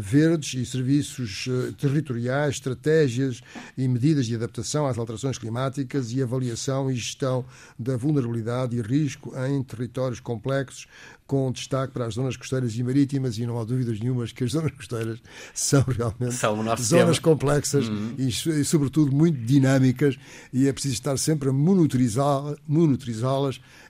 verdes 0.00 0.60
e 0.60 0.66
serviços 0.66 1.46
uh, 1.46 1.72
territoriais, 1.74 2.54
estratégias 2.54 3.40
e 3.78 3.86
medidas 3.86 4.26
de 4.26 4.34
adaptação 4.34 4.86
às 4.86 4.98
alterações 4.98 5.38
climáticas 5.38 6.12
e 6.12 6.22
avaliação 6.22 6.90
e 6.90 6.96
gestão 6.96 7.44
da 7.78 7.96
vulnerabilidade 7.96 8.76
e 8.76 8.82
risco 8.82 9.32
em 9.46 9.62
territórios 9.62 10.20
complexos, 10.20 10.86
com 11.26 11.50
destaque 11.50 11.92
para 11.92 12.06
as 12.06 12.14
zonas 12.14 12.36
costeiras 12.36 12.74
e 12.76 12.82
marítimas, 12.82 13.38
e 13.38 13.46
não 13.46 13.58
há 13.58 13.64
dúvidas 13.64 13.98
nenhumas 13.98 14.32
que 14.32 14.44
as 14.44 14.52
zonas 14.52 14.72
costeiras 14.72 15.20
são 15.54 15.82
realmente 15.82 16.34
são 16.34 16.56
zonas 16.76 17.18
tema. 17.18 17.20
complexas 17.20 17.88
uhum. 17.88 18.14
e, 18.18 18.28
e, 18.28 18.64
sobretudo, 18.64 19.14
muito 19.14 19.38
dinâmicas, 19.38 20.16
e 20.52 20.68
é 20.68 20.72
preciso 20.72 20.94
estar 20.94 21.18
sempre 21.18 21.48
a 21.48 21.52
monitorizá-las, 21.52 22.58
monitorizá 22.66 23.24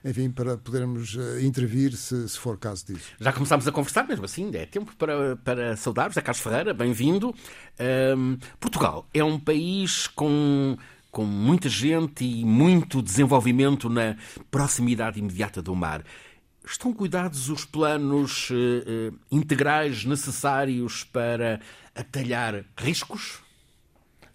enfim, 0.03 0.29
para 0.29 0.57
podermos 0.57 1.15
uh, 1.15 1.39
intervir 1.41 1.95
se, 1.95 2.27
se, 2.27 2.37
for 2.37 2.57
caso 2.57 2.85
disso. 2.85 3.11
Já 3.19 3.31
começámos 3.31 3.67
a 3.67 3.71
conversar, 3.71 4.07
mesmo 4.07 4.25
assim, 4.25 4.49
é 4.53 4.65
tempo 4.65 4.95
para, 4.95 5.35
para 5.37 5.75
saudar-vos. 5.75 6.17
É 6.17 6.21
Carlos 6.21 6.41
Ferreira, 6.41 6.73
bem-vindo. 6.73 7.33
Um, 8.17 8.37
Portugal 8.59 9.05
é 9.13 9.23
um 9.23 9.39
país 9.39 10.07
com 10.07 10.77
com 11.11 11.23
muita 11.23 11.69
gente 11.69 12.25
e 12.25 12.43
muito 12.43 13.01
desenvolvimento 13.01 13.89
na 13.89 14.17
proximidade 14.51 15.17
imediata 15.17 15.61
do 15.61 15.73
mar. 15.73 16.03
Estão 16.67 16.91
cuidados 16.91 17.49
os 17.49 17.63
planos 17.63 18.49
uh, 18.49 19.17
integrais 19.31 20.03
necessários 20.03 21.03
para 21.03 21.59
atalhar 21.93 22.65
riscos? 22.77 23.39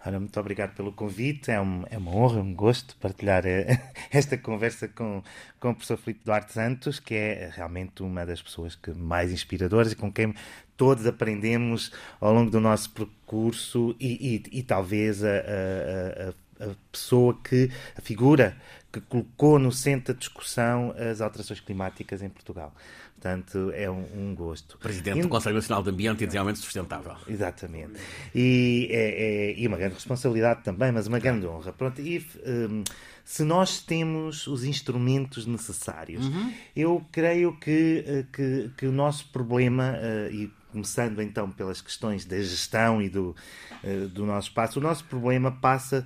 Ora, 0.04 0.18
muito 0.18 0.38
obrigado 0.40 0.74
pelo 0.74 0.92
convite. 0.92 1.50
É, 1.50 1.60
um, 1.60 1.84
é 1.90 1.98
uma 1.98 2.14
honra, 2.14 2.40
um 2.40 2.54
gosto 2.54 2.96
partilhar 2.96 3.44
eh, 3.44 3.78
esta 4.10 4.38
conversa 4.38 4.88
com, 4.88 5.22
com 5.58 5.70
o 5.70 5.74
professor 5.74 5.98
Filipe 5.98 6.24
Duarte 6.24 6.52
Santos, 6.52 6.98
que 6.98 7.14
é 7.14 7.50
realmente 7.54 8.02
uma 8.02 8.24
das 8.24 8.40
pessoas 8.40 8.74
que 8.74 8.92
mais 8.92 9.30
inspiradoras 9.30 9.92
e 9.92 9.96
com 9.96 10.10
quem 10.10 10.34
todos 10.76 11.06
aprendemos 11.06 11.92
ao 12.18 12.32
longo 12.32 12.50
do 12.50 12.60
nosso 12.60 12.90
percurso 12.92 13.94
e, 14.00 14.42
e, 14.50 14.60
e 14.60 14.62
talvez 14.62 15.22
a, 15.22 15.28
a, 15.28 16.64
a, 16.64 16.70
a 16.70 16.74
pessoa 16.90 17.38
que, 17.44 17.70
a 17.94 18.00
figura 18.00 18.56
que 18.92 19.00
colocou 19.00 19.58
no 19.58 19.70
centro 19.70 20.12
da 20.12 20.18
discussão 20.18 20.94
as 20.96 21.20
alterações 21.20 21.60
climáticas 21.60 22.22
em 22.22 22.28
Portugal. 22.28 22.74
Portanto, 23.20 23.70
é 23.74 23.90
um, 23.90 24.04
um 24.16 24.34
gosto. 24.34 24.78
Presidente 24.78 25.18
e, 25.18 25.22
do 25.22 25.28
Conselho 25.28 25.56
Nacional 25.56 25.82
de 25.82 25.90
Ambiente 25.90 26.24
e 26.24 26.26
Desenvolvimento 26.26 26.60
Sustentável. 26.60 27.16
Exatamente. 27.28 28.00
E, 28.34 28.88
é, 28.90 29.50
é, 29.50 29.58
e 29.58 29.66
uma 29.66 29.76
grande 29.76 29.94
responsabilidade 29.94 30.62
também, 30.64 30.90
mas 30.90 31.06
uma 31.06 31.18
grande 31.18 31.46
honra. 31.46 31.70
Pronto, 31.70 32.00
e 32.00 32.26
um, 32.46 32.82
se 33.22 33.44
nós 33.44 33.80
temos 33.80 34.46
os 34.46 34.64
instrumentos 34.64 35.46
necessários, 35.46 36.26
uhum. 36.26 36.52
eu 36.74 37.06
creio 37.12 37.56
que, 37.58 38.04
eh, 38.06 38.24
que, 38.32 38.70
que, 38.76 38.86
o 38.86 38.92
nosso 38.92 39.28
problema, 39.28 39.92
uh, 39.92 40.34
e 40.34 40.50
começando 40.72 41.20
então 41.20 41.50
pelas 41.50 41.80
questões 41.80 42.24
da 42.24 42.38
gestão 42.38 43.00
e 43.02 43.08
do, 43.08 43.36
uh, 43.84 44.08
do 44.08 44.26
nosso 44.26 44.48
espaço, 44.48 44.80
o 44.80 44.82
nosso 44.82 45.04
problema 45.04 45.52
passa 45.52 46.04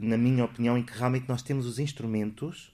na 0.00 0.16
minha 0.16 0.44
opinião, 0.44 0.76
em 0.76 0.82
que 0.82 0.96
realmente 0.96 1.28
nós 1.28 1.42
temos 1.42 1.66
os 1.66 1.78
instrumentos, 1.78 2.72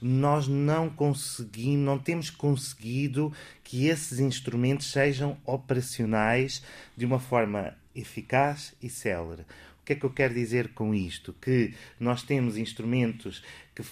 nós 0.00 0.48
não 0.48 0.88
conseguimos, 0.88 1.84
não 1.84 1.98
temos 1.98 2.30
conseguido 2.30 3.32
que 3.62 3.86
esses 3.86 4.18
instrumentos 4.18 4.90
sejam 4.90 5.36
operacionais 5.44 6.62
de 6.96 7.04
uma 7.04 7.18
forma 7.18 7.74
eficaz 7.94 8.74
e 8.82 8.88
célere. 8.88 9.42
O 9.82 9.84
que 9.84 9.92
é 9.92 9.96
que 9.96 10.04
eu 10.04 10.10
quero 10.10 10.32
dizer 10.34 10.68
com 10.68 10.94
isto? 10.94 11.34
Que 11.40 11.74
nós 11.98 12.22
temos 12.22 12.56
instrumentos 12.56 13.42
que, 13.74 13.82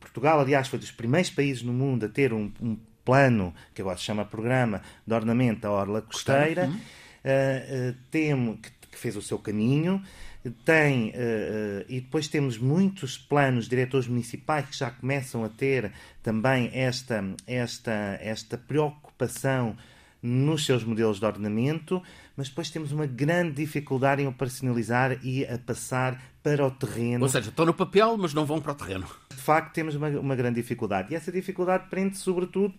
Portugal, 0.00 0.40
aliás, 0.40 0.68
foi 0.68 0.78
dos 0.78 0.90
primeiros 0.90 1.30
países 1.30 1.62
no 1.62 1.72
mundo 1.72 2.06
a 2.06 2.08
ter 2.08 2.32
um, 2.32 2.50
um 2.60 2.76
plano, 3.04 3.54
que 3.74 3.82
agora 3.82 3.96
se 3.96 4.04
chama 4.04 4.24
Programa 4.24 4.80
de 5.06 5.14
Ornamento 5.14 5.60
da 5.60 5.70
Orla 5.70 6.02
Costeira, 6.02 6.68
uh, 6.68 6.70
uh, 6.70 7.96
temo, 8.10 8.56
que, 8.58 8.70
que 8.90 8.98
fez 8.98 9.16
o 9.16 9.22
seu 9.22 9.38
caminho, 9.38 10.02
tem, 10.50 11.10
uh, 11.10 11.12
uh, 11.12 11.84
e 11.88 12.00
depois 12.00 12.28
temos 12.28 12.58
muitos 12.58 13.16
planos, 13.16 13.68
diretores 13.68 14.08
municipais 14.08 14.68
que 14.68 14.76
já 14.76 14.90
começam 14.90 15.44
a 15.44 15.48
ter 15.48 15.92
também 16.22 16.70
esta, 16.72 17.24
esta, 17.46 18.18
esta 18.20 18.58
preocupação 18.58 19.76
nos 20.22 20.64
seus 20.64 20.84
modelos 20.84 21.18
de 21.18 21.26
ordenamento, 21.26 22.00
mas 22.36 22.48
depois 22.48 22.70
temos 22.70 22.92
uma 22.92 23.06
grande 23.06 23.56
dificuldade 23.56 24.22
em 24.22 24.26
operacionalizar 24.26 25.18
e 25.24 25.44
a 25.44 25.58
passar 25.58 26.20
para 26.42 26.64
o 26.66 26.70
terreno. 26.70 27.24
Ou 27.24 27.28
seja, 27.28 27.50
estão 27.50 27.66
no 27.66 27.74
papel, 27.74 28.16
mas 28.16 28.32
não 28.32 28.44
vão 28.44 28.60
para 28.60 28.72
o 28.72 28.74
terreno. 28.74 29.06
De 29.30 29.36
facto, 29.36 29.72
temos 29.72 29.94
uma, 29.94 30.08
uma 30.08 30.36
grande 30.36 30.60
dificuldade. 30.60 31.12
E 31.12 31.16
essa 31.16 31.32
dificuldade 31.32 31.88
prende 31.88 32.16
sobretudo 32.16 32.74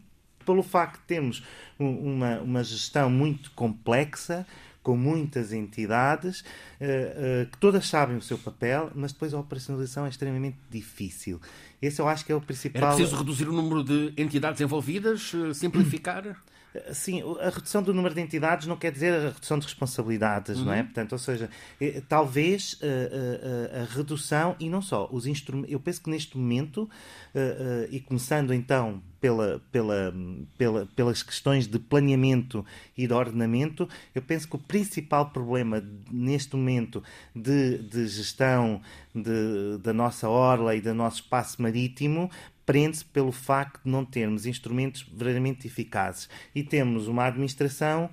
pelo 0.46 0.64
facto 0.64 1.00
de 1.00 1.08
termos 1.08 1.44
uma, 1.80 2.40
uma 2.40 2.64
gestão 2.64 3.10
muito 3.10 3.52
complexa, 3.52 4.46
com 4.84 4.98
muitas 4.98 5.54
entidades, 5.54 6.42
uh, 6.42 6.44
uh, 6.44 7.50
que 7.50 7.58
todas 7.58 7.88
sabem 7.88 8.18
o 8.18 8.22
seu 8.22 8.38
papel, 8.38 8.92
mas 8.94 9.14
depois 9.14 9.34
a 9.34 9.40
operacionalização 9.40 10.06
é 10.06 10.10
extremamente 10.10 10.58
difícil. 10.70 11.40
Esse 11.82 12.02
eu 12.02 12.08
acho 12.08 12.26
que 12.26 12.32
é 12.32 12.36
o 12.36 12.42
principal. 12.42 12.92
É 12.92 12.96
preciso 12.96 13.16
reduzir 13.16 13.48
o 13.48 13.54
número 13.54 13.84
de 13.84 14.14
entidades 14.22 14.60
envolvidas, 14.60 15.34
uh, 15.34 15.54
simplificar? 15.54 16.38
Sim, 16.92 17.22
a 17.40 17.52
redução 17.52 17.84
do 17.84 17.94
número 17.94 18.16
de 18.16 18.22
entidades 18.22 18.66
não 18.66 18.76
quer 18.76 18.92
dizer 18.92 19.14
a 19.14 19.30
redução 19.30 19.60
de 19.60 19.66
responsabilidades, 19.66 20.58
uhum. 20.58 20.66
não 20.66 20.74
é? 20.74 20.80
Uhum. 20.80 20.86
Portanto, 20.86 21.12
ou 21.14 21.20
seja, 21.20 21.48
talvez 22.10 22.80
a, 22.82 23.78
a, 23.78 23.82
a 23.82 23.86
redução 23.86 24.56
e 24.60 24.68
não 24.68 24.82
só 24.82 25.08
os 25.12 25.28
instrumentos. 25.28 25.72
Eu 25.72 25.80
penso 25.80 26.02
que 26.02 26.10
neste 26.10 26.36
momento, 26.36 26.90
e 27.92 28.00
começando 28.00 28.52
então 28.56 29.04
pela, 29.24 29.62
pela, 29.72 30.14
pela, 30.58 30.86
pelas 30.98 31.24
questões 31.24 31.66
de 31.66 31.80
planeamento 31.80 32.66
e 32.98 33.08
de 33.08 33.14
ordenamento, 33.14 33.88
eu 34.14 34.22
penso 34.22 34.50
que 34.50 34.58
o 34.58 34.60
principal 34.60 35.30
problema 35.30 35.82
neste 36.12 36.58
momento 36.58 37.02
de, 37.34 37.78
de 37.78 38.06
gestão 38.06 38.82
de, 39.16 39.78
da 39.82 39.94
nossa 39.94 40.28
orla 40.28 40.76
e 40.76 40.82
do 40.82 40.94
nosso 40.94 41.22
espaço 41.22 41.62
marítimo 41.62 42.30
prende-se 42.66 43.06
pelo 43.06 43.32
facto 43.32 43.86
de 43.86 43.90
não 43.90 44.04
termos 44.04 44.46
instrumentos 44.46 45.04
verdadeiramente 45.04 45.68
eficazes 45.68 46.28
e 46.54 46.62
temos 46.62 47.08
uma 47.08 47.26
administração 47.26 48.10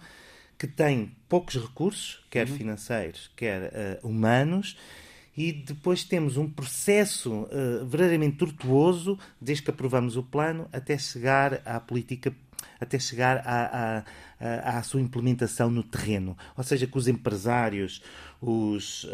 que 0.56 0.68
tem 0.68 1.10
poucos 1.28 1.56
recursos, 1.56 2.24
quer 2.30 2.48
uhum. 2.48 2.56
financeiros, 2.56 3.32
quer 3.34 3.98
uh, 4.04 4.06
humanos, 4.06 4.76
e 5.36 5.52
depois 5.52 6.04
temos 6.04 6.36
um 6.36 6.48
processo 6.48 7.30
uh, 7.32 7.86
verdadeiramente 7.86 8.36
tortuoso, 8.36 9.18
desde 9.40 9.64
que 9.64 9.70
aprovamos 9.70 10.16
o 10.16 10.22
plano, 10.22 10.68
até 10.72 10.98
chegar 10.98 11.62
à 11.64 11.78
política, 11.78 12.34
até 12.80 12.98
chegar 12.98 13.38
à, 13.46 14.04
à, 14.40 14.78
à 14.78 14.82
sua 14.82 15.00
implementação 15.00 15.70
no 15.70 15.82
terreno. 15.82 16.36
Ou 16.56 16.64
seja, 16.64 16.86
que 16.86 16.98
os 16.98 17.06
empresários, 17.06 18.02
os, 18.40 19.06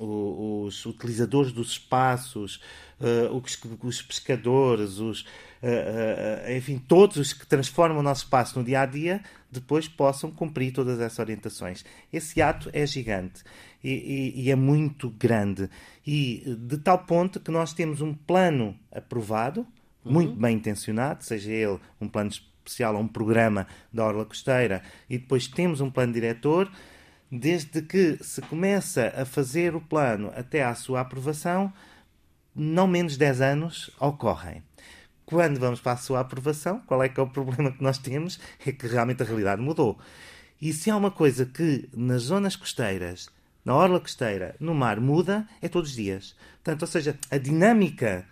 um, 0.00 0.64
os 0.64 0.86
utilizadores 0.86 1.52
dos 1.52 1.72
espaços, 1.72 2.60
uh, 3.00 3.34
os, 3.36 3.58
os, 3.82 4.02
pescadores, 4.02 4.98
os, 4.98 5.20
uh, 5.20 6.46
uh, 6.48 6.56
enfim, 6.56 6.78
todos 6.78 7.18
os 7.18 7.32
que 7.32 7.46
transformam 7.46 7.98
o 7.98 8.02
nosso 8.02 8.24
espaço 8.24 8.58
no 8.58 8.64
dia 8.64 8.80
a 8.80 8.86
dia, 8.86 9.22
depois 9.50 9.86
possam 9.86 10.30
cumprir 10.30 10.72
todas 10.72 10.98
essas 10.98 11.18
orientações. 11.18 11.84
Esse 12.10 12.40
ato 12.40 12.70
é 12.72 12.86
gigante 12.86 13.44
e, 13.82 13.90
e, 14.36 14.42
e 14.42 14.50
é 14.50 14.56
muito 14.56 15.10
grande. 15.10 15.68
E 16.06 16.56
de 16.58 16.78
tal 16.78 16.98
ponto 17.00 17.40
que 17.40 17.50
nós 17.50 17.72
temos 17.72 18.00
um 18.00 18.14
plano 18.14 18.76
aprovado, 18.90 19.66
uhum. 20.04 20.12
muito 20.12 20.34
bem 20.34 20.56
intencionado, 20.56 21.24
seja 21.24 21.50
ele 21.50 21.78
um 22.00 22.08
plano 22.08 22.30
especial 22.30 22.94
ou 22.94 23.00
um 23.00 23.08
programa 23.08 23.66
da 23.92 24.04
Orla 24.04 24.24
Costeira, 24.24 24.82
e 25.08 25.18
depois 25.18 25.46
temos 25.46 25.80
um 25.80 25.90
plano 25.90 26.12
diretor 26.12 26.70
desde 27.30 27.80
que 27.80 28.18
se 28.20 28.42
começa 28.42 29.12
a 29.16 29.24
fazer 29.24 29.74
o 29.74 29.80
plano 29.80 30.30
até 30.36 30.62
à 30.62 30.74
sua 30.74 31.00
aprovação, 31.00 31.72
não 32.54 32.86
menos 32.86 33.16
10 33.16 33.40
anos 33.40 33.90
ocorrem. 33.98 34.62
Quando 35.24 35.58
vamos 35.58 35.80
para 35.80 35.92
a 35.92 35.96
sua 35.96 36.20
aprovação, 36.20 36.82
qual 36.86 37.02
é 37.02 37.08
que 37.08 37.18
é 37.18 37.22
o 37.22 37.26
problema 37.26 37.72
que 37.72 37.82
nós 37.82 37.96
temos? 37.96 38.38
É 38.66 38.70
que 38.70 38.86
realmente 38.86 39.22
a 39.22 39.26
realidade 39.26 39.62
mudou. 39.62 39.98
E 40.60 40.74
se 40.74 40.90
há 40.90 40.96
uma 40.96 41.10
coisa 41.10 41.46
que 41.46 41.88
nas 41.94 42.24
zonas 42.24 42.54
costeiras, 42.54 43.30
na 43.64 43.74
orla 43.74 44.00
costeira, 44.00 44.56
no 44.58 44.74
mar, 44.74 45.00
muda, 45.00 45.46
é 45.60 45.68
todos 45.68 45.90
os 45.90 45.96
dias. 45.96 46.34
Portanto, 46.62 46.82
ou 46.82 46.88
seja, 46.88 47.18
a 47.30 47.38
dinâmica 47.38 48.26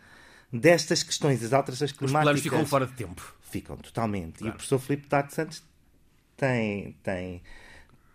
destas 0.53 1.03
questões 1.03 1.41
das 1.41 1.53
alterações 1.53 1.93
climáticas... 1.93 2.37
Os 2.37 2.43
planos 2.43 2.43
ficam 2.43 2.67
fora 2.67 2.87
de 2.87 2.93
tempo. 2.95 3.35
Ficam, 3.43 3.77
totalmente. 3.77 4.39
Claro. 4.39 4.47
E 4.47 4.51
o 4.51 4.53
professor 4.53 4.79
Filipe 4.79 5.07
Tato 5.07 5.33
Santos 5.35 5.63
tem, 6.37 6.97
tem 7.03 7.43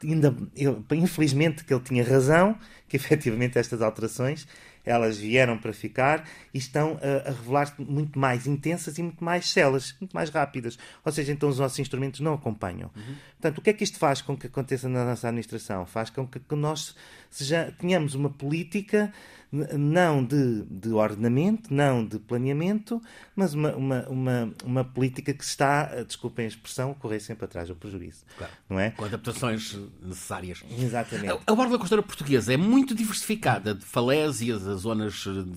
ainda, 0.03 0.35
eu, 0.55 0.83
infelizmente 0.91 1.63
que 1.63 1.73
ele 1.73 1.83
tinha 1.83 2.03
razão, 2.03 2.57
que 2.87 2.95
efetivamente 2.95 3.57
estas 3.57 3.81
alterações 3.81 4.47
elas 4.85 5.17
vieram 5.17 5.57
para 5.57 5.73
ficar 5.73 6.27
e 6.53 6.57
estão 6.57 6.99
a, 7.01 7.29
a 7.29 7.31
revelar-se 7.31 7.81
muito 7.81 8.19
mais 8.19 8.45
intensas 8.45 8.97
e 8.97 9.03
muito 9.03 9.23
mais 9.23 9.49
celas, 9.49 9.95
muito 9.99 10.13
mais 10.13 10.29
rápidas. 10.29 10.77
Ou 11.03 11.11
seja, 11.11 11.31
então 11.31 11.49
os 11.49 11.59
nossos 11.59 11.79
instrumentos 11.79 12.19
não 12.19 12.33
acompanham. 12.33 12.91
Uhum. 12.95 13.15
Portanto, 13.33 13.57
o 13.57 13.61
que 13.61 13.69
é 13.69 13.73
que 13.73 13.83
isto 13.83 13.97
faz 13.97 14.21
com 14.21 14.37
que 14.37 14.47
aconteça 14.47 14.87
na 14.87 15.05
nossa 15.05 15.27
administração? 15.27 15.85
Faz 15.85 16.09
com 16.09 16.27
que, 16.27 16.39
que 16.39 16.55
nós 16.55 16.95
seja, 17.29 17.73
tenhamos 17.79 18.15
uma 18.15 18.29
política 18.29 19.11
não 19.51 20.23
de, 20.23 20.63
de 20.63 20.89
ordenamento, 20.89 21.73
não 21.73 22.05
de 22.05 22.19
planeamento, 22.19 23.01
mas 23.35 23.53
uma, 23.53 23.75
uma, 23.75 24.07
uma, 24.09 24.53
uma 24.63 24.83
política 24.83 25.33
que 25.33 25.43
está, 25.43 25.89
eh, 25.93 26.03
desculpem 26.03 26.45
a 26.45 26.47
expressão, 26.47 26.93
correr 26.93 27.19
sempre 27.19 27.45
atrás 27.45 27.67
do 27.67 27.75
prejuízo. 27.75 28.23
Claro. 28.37 28.53
Não 28.69 28.79
é? 28.79 28.91
Com 28.91 29.05
adaptações 29.05 29.77
necessárias. 30.01 30.63
Exatamente. 30.77 31.29
A, 31.47 31.51
a 31.51 31.55
borda 31.55 31.77
costeira 31.77 32.03
portuguesa 32.03 32.53
é 32.53 32.57
muito 32.57 32.93
diversificada, 32.93 33.73
de 33.73 33.85
falésias 33.85 34.67
a 34.67 34.75
zonas 34.75 35.25
uh, 35.25 35.47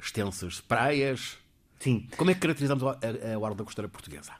extensas 0.00 0.54
de 0.54 0.62
praias. 0.62 1.38
Sim. 1.80 2.06
Como 2.16 2.30
é 2.30 2.34
que 2.34 2.40
caracterizamos 2.40 2.84
a, 2.84 2.90
a, 2.90 3.34
a 3.34 3.38
borda 3.38 3.64
costeira 3.64 3.88
portuguesa? 3.88 4.32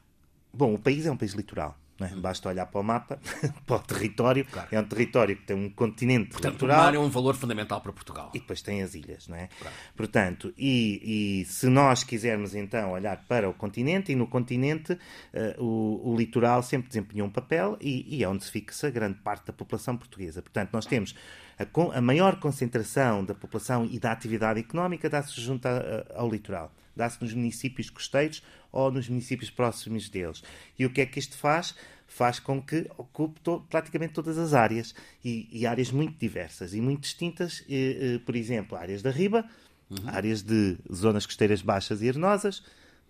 Bom, 0.53 0.75
o 0.75 0.79
país 0.79 1.07
é 1.07 1.11
um 1.11 1.17
país 1.17 1.33
litoral. 1.33 1.79
É? 2.07 2.15
Basta 2.17 2.49
olhar 2.49 2.67
para 2.67 2.81
o 2.81 2.85
mapa, 2.85 3.19
para 3.67 3.77
o 3.77 3.79
território. 3.81 4.45
Claro. 4.45 4.69
É 4.71 4.81
um 4.81 4.85
território 4.85 5.37
que 5.37 5.45
tem 5.45 5.57
um 5.57 5.71
continente 5.71 6.31
Portanto, 6.31 6.63
o 6.65 6.69
mar 6.69 6.95
é 6.95 6.99
um 6.99 7.09
valor 7.09 7.35
fundamental 7.35 7.81
para 7.81 7.93
Portugal. 7.93 8.31
E 8.35 8.39
depois 8.39 8.63
tem 8.63 8.83
as 8.83 8.95
ilhas, 8.95 9.29
não 9.29 9.37
é? 9.37 9.49
Claro. 9.61 9.77
Portanto, 9.97 10.55
e, 10.57 11.43
e, 11.43 11.45
se 11.45 11.67
nós 11.69 12.05
quisermos 12.05 12.55
então 12.55 12.93
olhar 12.93 13.25
para 13.29 13.49
o 13.49 13.55
continente, 13.55 14.13
e 14.13 14.15
no 14.15 14.27
continente 14.27 14.93
uh, 14.93 15.63
o, 15.63 16.13
o, 16.13 16.17
litoral 16.17 16.63
sempre 16.63 16.89
desempenhou 16.89 17.29
um 17.29 17.31
papel 17.31 17.77
e, 17.81 18.17
e 18.17 18.25
é 18.25 18.29
onde 18.29 18.45
se 18.45 18.51
fixa 18.51 18.91
grande 18.91 19.19
parte 19.19 19.47
da 19.47 19.53
população 19.53 19.97
portuguesa. 19.97 20.43
Portanto, 20.43 20.71
nós 20.73 20.87
temos 20.87 21.15
a, 21.59 22.01
maior 22.01 22.39
concentração 22.41 23.25
da 23.25 23.35
população 23.35 23.89
e 23.91 23.99
da 23.99 24.13
atividade 24.13 24.61
económica 24.61 25.09
dá-se 25.09 25.41
junto 25.41 25.67
ao 26.15 26.31
litoral 26.31 26.73
dá-se 26.95 27.21
nos 27.21 27.33
municípios 27.35 27.91
costeiros 27.91 28.43
ou 28.71 28.91
nos 28.91 29.09
municípios 29.09 29.51
próximos 29.51 30.09
deles. 30.09 30.43
E 30.79 30.87
o 30.87 30.91
que 30.91 31.01
é 31.01 31.07
que 31.07 31.19
isto 31.19 31.37
faz? 31.37 31.75
Faz 32.07 32.39
com 32.39 32.61
que 32.61 32.87
ocupe 32.99 33.41
to 33.41 33.65
praticamente 33.71 34.13
todas 34.13 34.37
as 34.37 34.53
áreas 34.53 34.95
e, 35.25 35.49
e, 35.51 35.67
áreas 35.67 35.91
muito 35.91 36.19
diversas 36.19 36.75
e 36.75 36.81
muito 36.81 37.03
distintas, 37.03 37.65
e, 37.67 38.17
e, 38.17 38.19
por 38.19 38.37
exemplo, 38.37 38.77
áreas 38.77 39.01
da 39.01 39.11
riba, 39.11 39.49
uhum. 39.89 40.09
áreas 40.09 40.43
de 40.43 40.77
zonas 40.93 41.25
costeiras 41.25 41.63
baixas 41.63 42.03
e 42.03 42.09
arenosas, 42.09 42.63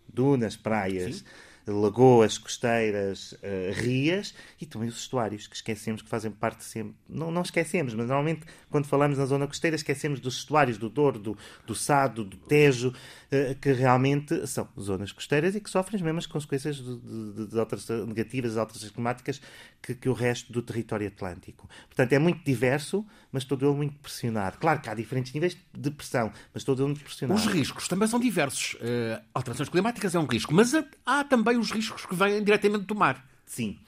dunas, 0.08 0.56
praias. 0.56 1.16
Sim 1.16 1.24
lagoas 1.66 2.38
costeiras, 2.38 3.32
uh, 3.32 3.72
rias 3.74 4.34
e 4.60 4.66
também 4.66 4.88
os 4.88 4.98
estuários, 4.98 5.46
que 5.46 5.56
esquecemos 5.56 6.02
que 6.02 6.08
fazem 6.08 6.30
parte 6.30 6.64
sempre. 6.64 6.94
Não, 7.08 7.30
não 7.30 7.42
esquecemos, 7.42 7.94
mas 7.94 8.06
normalmente 8.06 8.42
quando 8.70 8.86
falamos 8.86 9.18
na 9.18 9.26
zona 9.26 9.46
costeira 9.46 9.76
esquecemos 9.76 10.20
dos 10.20 10.38
estuários 10.38 10.78
do 10.78 10.88
Douro, 10.88 11.18
do, 11.18 11.38
do 11.66 11.74
Sado, 11.74 12.24
do 12.24 12.36
Tejo, 12.36 12.88
uh, 12.88 13.54
que 13.60 13.72
realmente 13.72 14.46
são 14.46 14.68
zonas 14.78 15.12
costeiras 15.12 15.54
e 15.54 15.60
que 15.60 15.70
sofrem 15.70 15.96
as 15.96 16.02
mesmas 16.02 16.26
consequências 16.26 16.76
de, 16.76 16.96
de, 16.96 17.46
de 17.48 17.58
alterações 17.58 18.06
negativas, 18.06 18.56
alterações 18.56 18.90
climáticas 18.90 19.40
que, 19.80 19.94
que 19.94 20.08
o 20.08 20.12
resto 20.12 20.52
do 20.52 20.62
território 20.62 21.06
atlântico. 21.06 21.68
Portanto, 21.86 22.12
é 22.12 22.18
muito 22.18 22.44
diverso, 22.44 23.04
mas 23.32 23.44
todo 23.44 23.66
ele 23.66 23.74
muito 23.74 23.94
pressionado. 23.98 24.58
Claro 24.58 24.80
que 24.80 24.90
há 24.90 24.94
diferentes 24.94 25.32
níveis 25.32 25.56
de 25.72 25.90
pressão, 25.90 26.30
mas 26.52 26.62
todo 26.62 26.82
ele 26.82 26.88
muito 26.88 27.02
pressionado. 27.02 27.40
Os 27.40 27.46
riscos 27.46 27.88
também 27.88 28.06
são 28.06 28.20
diversos. 28.20 28.74
Uh, 28.74 29.20
alterações 29.34 29.70
climáticas 29.70 30.14
é 30.14 30.18
um 30.18 30.26
risco, 30.26 30.54
mas 30.54 30.72
há 31.06 31.24
também 31.24 31.56
os 31.56 31.70
riscos 31.70 32.04
que 32.04 32.14
vêm 32.14 32.44
diretamente 32.44 32.84
do 32.84 32.94
mar. 32.94 33.26
Sim. 33.46 33.78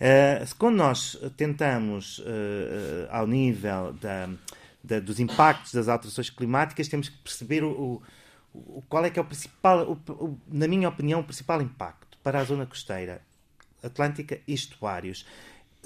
Uh, 0.00 0.54
quando 0.58 0.76
nós 0.76 1.16
tentamos, 1.36 2.18
uh, 2.18 3.08
ao 3.10 3.26
nível 3.26 3.92
da, 3.94 4.28
da, 4.82 5.00
dos 5.00 5.20
impactos 5.20 5.72
das 5.72 5.88
alterações 5.88 6.28
climáticas, 6.28 6.88
temos 6.88 7.08
que 7.08 7.18
perceber 7.18 7.62
o, 7.62 8.02
o, 8.52 8.82
qual 8.88 9.04
é 9.04 9.10
que 9.10 9.18
é 9.18 9.22
o 9.22 9.24
principal, 9.24 9.92
o, 10.08 10.38
na 10.48 10.66
minha 10.66 10.88
opinião, 10.88 11.20
o 11.20 11.24
principal 11.24 11.62
impacto 11.62 12.18
para 12.22 12.40
a 12.40 12.44
zona 12.44 12.66
costeira 12.66 13.22
atlântica 13.82 14.40
e 14.46 14.54
estuários. 14.54 15.24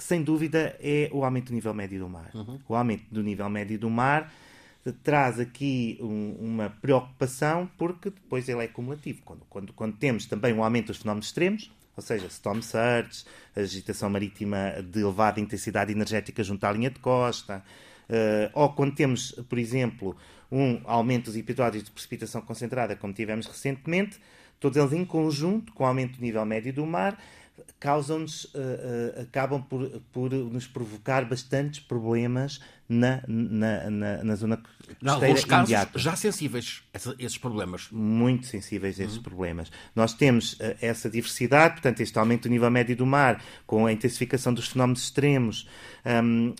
Sem 0.02 0.22
dúvida 0.22 0.76
é 0.80 1.08
o 1.12 1.24
aumento 1.24 1.46
do 1.46 1.54
nível 1.54 1.72
médio 1.72 2.00
do 2.00 2.08
mar. 2.08 2.30
Uhum. 2.34 2.58
O 2.68 2.74
aumento 2.74 3.04
do 3.10 3.22
nível 3.22 3.48
médio 3.48 3.78
do 3.78 3.88
mar 3.88 4.32
traz 5.04 5.38
aqui 5.38 5.96
um, 6.00 6.36
uma 6.40 6.70
preocupação 6.70 7.70
porque 7.78 8.10
depois 8.10 8.48
ele 8.48 8.64
é 8.64 8.66
cumulativo. 8.66 9.22
Quando, 9.24 9.42
quando, 9.48 9.72
quando 9.72 9.96
temos 9.96 10.26
também 10.26 10.52
um 10.52 10.64
aumento 10.64 10.88
dos 10.88 10.96
fenómenos 10.96 11.26
extremos, 11.26 11.70
ou 11.96 12.02
seja, 12.02 12.26
storm 12.26 12.60
surge, 12.60 13.24
agitação 13.54 14.10
marítima 14.10 14.82
de 14.82 15.00
elevada 15.00 15.38
intensidade 15.38 15.92
energética 15.92 16.42
junto 16.42 16.64
à 16.64 16.72
linha 16.72 16.90
de 16.90 16.98
costa, 16.98 17.62
uh, 18.08 18.50
ou 18.54 18.70
quando 18.70 18.96
temos, 18.96 19.30
por 19.48 19.58
exemplo, 19.58 20.16
um 20.50 20.80
aumento 20.84 21.26
dos 21.26 21.36
episódios 21.36 21.84
de 21.84 21.92
precipitação 21.92 22.40
concentrada, 22.40 22.96
como 22.96 23.12
tivemos 23.12 23.46
recentemente, 23.46 24.18
todos 24.58 24.76
eles 24.76 24.92
em 24.92 25.04
conjunto 25.04 25.72
com 25.72 25.84
o 25.84 25.86
aumento 25.86 26.16
do 26.16 26.22
nível 26.22 26.44
médio 26.44 26.72
do 26.72 26.84
mar, 26.84 27.16
causam-nos, 27.78 28.44
uh, 28.44 28.48
uh, 28.58 29.22
acabam 29.22 29.62
por, 29.62 29.88
por 30.12 30.30
nos 30.30 30.66
provocar 30.66 31.24
bastantes 31.24 31.80
problemas 31.80 32.60
na, 32.88 33.22
na, 33.26 33.90
na, 33.90 34.24
na 34.24 34.34
zona 34.36 34.56
costeira 34.56 35.46
casos 35.46 35.70
imediata. 35.70 35.98
já 35.98 36.14
sensíveis 36.14 36.82
a 36.94 36.98
esses 37.18 37.38
problemas. 37.38 37.88
Muito 37.90 38.46
sensíveis 38.46 39.00
a 39.00 39.04
esses 39.04 39.16
uhum. 39.16 39.22
problemas. 39.22 39.70
Nós 39.96 40.14
temos 40.14 40.54
uh, 40.54 40.76
essa 40.80 41.10
diversidade, 41.10 41.74
portanto, 41.74 42.00
este 42.00 42.18
aumento 42.18 42.44
do 42.44 42.50
nível 42.50 42.70
médio 42.70 42.96
do 42.96 43.06
mar, 43.06 43.42
com 43.66 43.86
a 43.86 43.92
intensificação 43.92 44.54
dos 44.54 44.68
fenómenos 44.68 45.02
extremos, 45.02 45.68
um, 46.24 46.54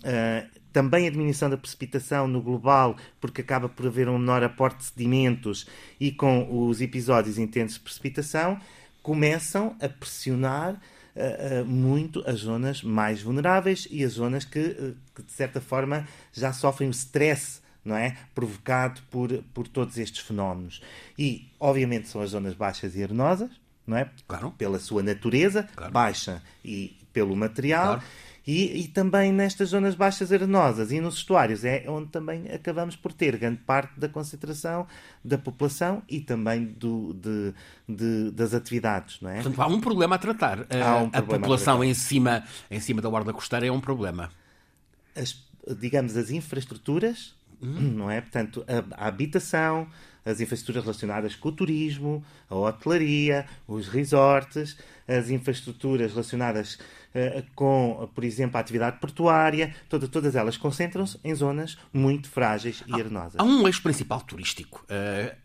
também 0.73 1.07
a 1.07 1.11
diminuição 1.11 1.49
da 1.49 1.55
precipitação 1.55 2.27
no 2.27 2.41
global, 2.41 2.97
porque 3.21 3.41
acaba 3.41 3.69
por 3.69 3.85
haver 3.85 4.09
um 4.09 4.17
menor 4.17 4.43
aporte 4.43 4.79
de 4.79 4.85
sedimentos 4.85 5.67
e 5.99 6.11
com 6.11 6.67
os 6.67 6.81
episódios 6.81 7.37
intensos 7.37 7.77
de 7.77 7.83
precipitação, 7.83 8.59
começam 9.03 9.75
a 9.79 9.87
pressionar 9.87 10.73
uh, 10.73 11.61
uh, 11.61 11.65
muito 11.65 12.23
as 12.25 12.39
zonas 12.39 12.81
mais 12.81 13.21
vulneráveis 13.21 13.87
e 13.91 14.03
as 14.03 14.13
zonas 14.13 14.45
que, 14.45 14.59
uh, 14.59 14.95
que, 15.13 15.21
de 15.21 15.31
certa 15.31 15.61
forma, 15.61 16.07
já 16.31 16.51
sofrem 16.51 16.89
o 16.89 16.91
stress 16.91 17.61
não 17.83 17.97
é? 17.97 18.15
provocado 18.33 19.01
por, 19.11 19.29
por 19.53 19.67
todos 19.67 19.97
estes 19.97 20.21
fenómenos. 20.21 20.81
E, 21.19 21.49
obviamente, 21.59 22.07
são 22.07 22.21
as 22.21 22.29
zonas 22.29 22.53
baixas 22.53 22.95
e 22.95 23.03
arenosas, 23.03 23.49
não 23.85 23.97
é? 23.97 24.09
Claro. 24.27 24.51
Pela 24.51 24.79
sua 24.79 25.03
natureza, 25.03 25.67
claro. 25.75 25.91
baixa 25.91 26.41
e 26.63 26.97
pelo 27.11 27.35
material. 27.35 27.97
Claro. 27.97 28.03
E, 28.45 28.81
e, 28.81 28.87
também 28.89 29.31
nestas 29.31 29.69
zonas 29.69 29.95
baixas 29.95 30.31
arenosas 30.31 30.91
e 30.91 30.99
nos 30.99 31.15
estuários 31.15 31.63
é 31.63 31.85
onde 31.87 32.09
também 32.09 32.51
acabamos 32.51 32.93
por 32.93 33.13
ter 33.13 33.37
grande 33.37 33.59
parte 33.59 33.97
da 33.97 34.09
concentração 34.09 34.85
da 35.23 35.37
população 35.37 36.03
e 36.09 36.19
também 36.19 36.65
do, 36.65 37.13
de, 37.13 37.53
de, 37.87 38.31
das 38.31 38.53
atividades. 38.53 39.21
Não 39.21 39.29
é? 39.29 39.35
Portanto, 39.35 39.61
há 39.61 39.67
um 39.67 39.79
problema 39.79 40.15
a 40.15 40.17
tratar. 40.17 40.59
Um 40.59 41.09
a, 41.13 41.21
população 41.21 41.81
a 41.81 41.85
em, 41.85 41.93
cima, 41.93 42.43
em 42.69 42.81
cima 42.81 43.01
da 43.01 43.07
guarda 43.07 43.31
costeira 43.31 43.65
é 43.65 43.71
um 43.71 43.79
problema. 43.79 44.29
As, 45.15 45.41
digamos, 45.79 46.17
as 46.17 46.29
infraestruturas, 46.29 47.33
hum. 47.61 47.93
não 47.95 48.11
é? 48.11 48.19
Portanto, 48.19 48.65
a, 48.67 49.05
a 49.05 49.07
habitação, 49.07 49.87
as 50.25 50.39
infraestruturas 50.41 50.83
relacionadas 50.83 51.35
com 51.35 51.49
o 51.49 51.51
turismo, 51.51 52.23
a 52.49 52.55
hotelaria, 52.55 53.45
os 53.67 53.87
resorts, 53.87 54.77
as 55.07 55.29
infraestruturas 55.29 56.11
relacionadas 56.11 56.77
com, 57.55 58.09
por 58.13 58.23
exemplo, 58.23 58.57
a 58.57 58.59
atividade 58.59 58.99
portuária, 58.99 59.75
toda, 59.87 60.07
todas 60.07 60.35
elas 60.35 60.57
concentram-se 60.57 61.19
em 61.23 61.33
zonas 61.33 61.77
muito 61.93 62.29
frágeis 62.29 62.83
e 62.87 62.93
arenosas. 62.93 63.35
Há 63.37 63.43
um 63.43 63.65
eixo 63.67 63.81
principal 63.81 64.21
turístico. 64.21 64.85
Uh... 64.89 65.43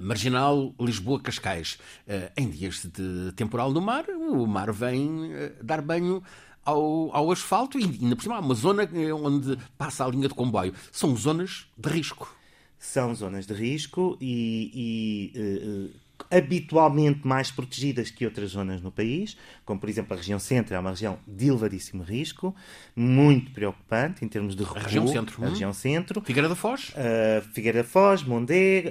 Marginal 0.00 0.74
Lisboa-Cascais. 0.80 1.78
Uh, 2.04 2.28
em 2.36 2.50
dias 2.50 2.84
de 2.84 3.30
temporal 3.36 3.70
no 3.70 3.80
mar, 3.80 4.04
o 4.08 4.44
mar 4.44 4.72
vem 4.72 5.30
dar 5.62 5.80
banho 5.80 6.20
ao, 6.64 7.14
ao, 7.14 7.30
asfalto 7.30 7.78
e 7.78 7.84
ainda 7.84 8.16
por 8.16 8.22
cima 8.22 8.34
há 8.34 8.40
uma 8.40 8.54
zona 8.54 8.82
onde 9.22 9.56
passa 9.78 10.04
a 10.04 10.08
linha 10.08 10.26
de 10.26 10.34
comboio. 10.34 10.74
São 10.90 11.14
zonas 11.14 11.66
de 11.78 11.88
risco 11.88 12.36
são 12.80 13.14
zonas 13.14 13.46
de 13.46 13.52
risco 13.52 14.16
e, 14.18 15.34
e 15.34 15.99
habitualmente 16.30 17.26
mais 17.26 17.50
protegidas 17.50 18.10
que 18.10 18.24
outras 18.24 18.50
zonas 18.50 18.80
no 18.80 18.90
país, 18.90 19.36
como 19.64 19.80
por 19.80 19.88
exemplo 19.88 20.14
a 20.14 20.16
região 20.16 20.38
centro, 20.38 20.74
é 20.74 20.78
uma 20.78 20.90
região 20.90 21.18
de 21.26 21.48
elevadíssimo 21.48 22.02
risco, 22.02 22.54
muito 22.96 23.50
preocupante 23.52 24.24
em 24.24 24.28
termos 24.28 24.56
de 24.56 24.62
recuo. 24.62 24.78
A 24.78 24.82
região 24.82 25.06
centro. 25.06 25.42
A 25.42 25.46
hum. 25.46 25.50
região 25.50 25.72
centro. 25.72 26.20
Figueira 26.22 26.48
da 26.48 26.56
Foz. 26.56 26.90
Uh, 26.90 27.42
Figueira 27.52 27.82
da 27.82 27.88
Foz, 27.88 28.22
Mondego, 28.22 28.90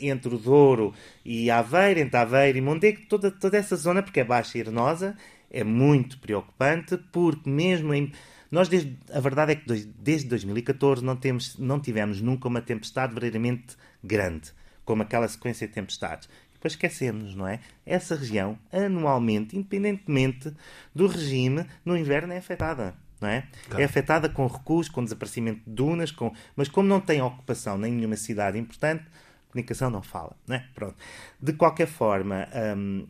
entre 0.00 0.34
o 0.34 0.38
Douro 0.38 0.94
e 1.24 1.50
Aveiro, 1.50 2.00
entre 2.00 2.16
Aveiro 2.16 2.58
e 2.58 2.60
Mondego, 2.60 3.00
toda, 3.08 3.30
toda 3.30 3.56
essa 3.56 3.76
zona, 3.76 4.02
porque 4.02 4.20
é 4.20 4.24
baixa 4.24 4.58
e 4.58 4.60
arenosa, 4.60 5.16
é 5.50 5.64
muito 5.64 6.18
preocupante, 6.18 6.96
porque 7.12 7.48
mesmo 7.50 7.92
em 7.92 8.12
nós, 8.50 8.68
desde, 8.68 8.98
a 9.12 9.20
verdade 9.20 9.52
é 9.52 9.54
que 9.54 9.84
desde 9.98 10.28
2014 10.28 11.04
não, 11.04 11.14
temos, 11.14 11.56
não 11.56 11.78
tivemos 11.78 12.20
nunca 12.20 12.48
uma 12.48 12.60
tempestade 12.60 13.12
verdadeiramente 13.12 13.76
grande, 14.02 14.50
como 14.84 15.02
aquela 15.02 15.28
sequência 15.28 15.68
de 15.68 15.72
tempestades. 15.72 16.28
Depois 16.60 16.74
esquecemos, 16.74 17.34
não 17.34 17.48
é? 17.48 17.58
Essa 17.86 18.14
região, 18.14 18.58
anualmente, 18.70 19.56
independentemente 19.56 20.54
do 20.94 21.06
regime, 21.06 21.64
no 21.82 21.96
inverno 21.96 22.34
é 22.34 22.36
afetada. 22.36 22.94
Não 23.18 23.28
é? 23.28 23.46
Claro. 23.66 23.82
é 23.82 23.84
afetada 23.84 24.28
com 24.28 24.46
recuos, 24.46 24.88
com 24.88 25.02
desaparecimento 25.02 25.60
de 25.66 25.70
dunas, 25.70 26.10
com... 26.10 26.34
mas 26.54 26.68
como 26.68 26.86
não 26.86 27.00
tem 27.00 27.22
ocupação 27.22 27.78
nem 27.78 27.92
nenhuma 27.92 28.16
cidade 28.16 28.58
importante, 28.58 29.04
a 29.04 29.52
comunicação 29.52 29.88
não 29.88 30.02
fala. 30.02 30.36
Não 30.46 30.56
é? 30.56 30.66
Pronto. 30.74 30.96
De 31.40 31.54
qualquer 31.54 31.86
forma, 31.86 32.46
hum, 32.76 33.06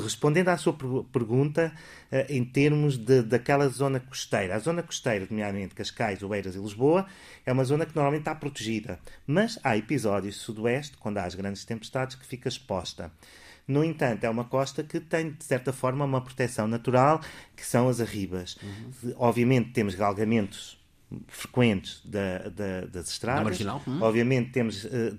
respondendo 0.00 0.48
à 0.48 0.56
sua 0.56 0.76
pergunta, 1.12 1.72
uh, 2.10 2.32
em 2.32 2.44
termos 2.44 2.96
de, 2.96 3.22
daquela 3.22 3.68
zona 3.68 4.00
costeira. 4.00 4.54
A 4.54 4.58
zona 4.58 4.82
costeira, 4.82 5.26
nomeadamente 5.30 5.74
Cascais, 5.74 6.22
Oeiras 6.22 6.54
e 6.54 6.58
Lisboa, 6.58 7.06
é 7.44 7.52
uma 7.52 7.64
zona 7.64 7.86
que 7.86 7.94
normalmente 7.94 8.22
está 8.22 8.34
protegida. 8.34 8.98
Mas 9.26 9.58
há 9.62 9.76
episódios 9.76 10.36
sudoeste, 10.36 10.96
quando 10.98 11.18
há 11.18 11.24
as 11.24 11.34
grandes 11.34 11.64
tempestades, 11.64 12.16
que 12.16 12.26
fica 12.26 12.48
exposta. 12.48 13.12
No 13.66 13.82
entanto, 13.82 14.24
é 14.24 14.28
uma 14.28 14.44
costa 14.44 14.82
que 14.82 15.00
tem, 15.00 15.30
de 15.30 15.44
certa 15.44 15.72
forma, 15.72 16.04
uma 16.04 16.20
proteção 16.20 16.68
natural, 16.68 17.20
que 17.56 17.64
são 17.64 17.88
as 17.88 18.00
arribas. 18.00 18.58
Uhum. 18.62 19.14
Obviamente, 19.16 19.70
temos 19.70 19.94
galgamentos 19.94 20.78
frequentes 21.28 22.00
da, 22.04 22.48
da, 22.48 22.80
das 22.86 23.08
estradas. 23.10 23.60
Hum. 23.86 24.00
Obviamente 24.00 24.50
temos 24.50 24.84
uh, 24.84 25.16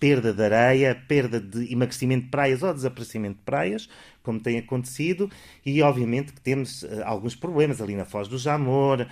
perda 0.00 0.32
de 0.32 0.42
areia, 0.42 0.94
perda 1.06 1.40
de 1.40 1.72
emagrecimento 1.72 2.24
de 2.24 2.30
praias 2.30 2.62
ou 2.62 2.72
desaparecimento 2.72 3.36
de 3.38 3.44
praias, 3.44 3.88
como 4.26 4.40
tem 4.40 4.58
acontecido, 4.58 5.30
e 5.64 5.80
obviamente 5.82 6.32
que 6.32 6.40
temos 6.40 6.82
uh, 6.82 7.04
alguns 7.04 7.36
problemas 7.36 7.80
ali 7.80 7.94
na 7.94 8.04
Foz 8.04 8.26
do 8.26 8.36
Jamor 8.36 9.02
uh, 9.02 9.06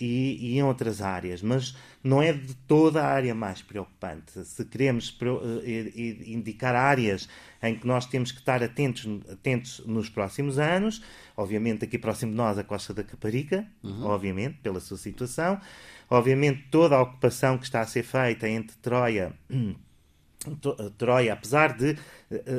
e, 0.00 0.38
e, 0.40 0.58
em 0.58 0.62
outras 0.64 1.00
áreas, 1.00 1.40
mas 1.40 1.76
não 2.02 2.20
é 2.20 2.32
de 2.32 2.52
toda 2.66 3.00
a 3.00 3.06
área 3.06 3.32
mais 3.32 3.62
preocupante. 3.62 4.44
Se 4.44 4.64
queremos 4.64 5.16
indicar 6.26 6.74
áreas 6.74 7.28
em 7.62 7.76
que 7.76 7.86
nós 7.86 8.06
temos 8.06 8.32
que 8.32 8.40
estar 8.40 8.60
atentos, 8.60 9.06
atentos 9.30 9.80
nos 9.86 10.08
próximos 10.08 10.58
anos, 10.58 11.00
obviamente 11.36 11.84
aqui 11.84 11.96
próximo 11.96 12.32
de 12.32 12.36
nós 12.36 12.58
a 12.58 12.64
Costa 12.64 12.92
da 12.92 13.04
Caparica, 13.04 13.64
uhum. 13.84 14.04
obviamente, 14.04 14.58
pela 14.64 14.80
sua 14.80 14.96
situação, 14.96 15.60
obviamente 16.10 16.64
toda 16.72 16.96
a 16.96 17.02
ocupação 17.02 17.56
que 17.56 17.64
está 17.64 17.82
a 17.82 17.86
ser 17.86 18.02
feita 18.02 18.48
entre 18.48 18.76
Troia 18.78 19.32
Troia, 20.96 21.32
apesar 21.32 21.76
de 21.76 21.96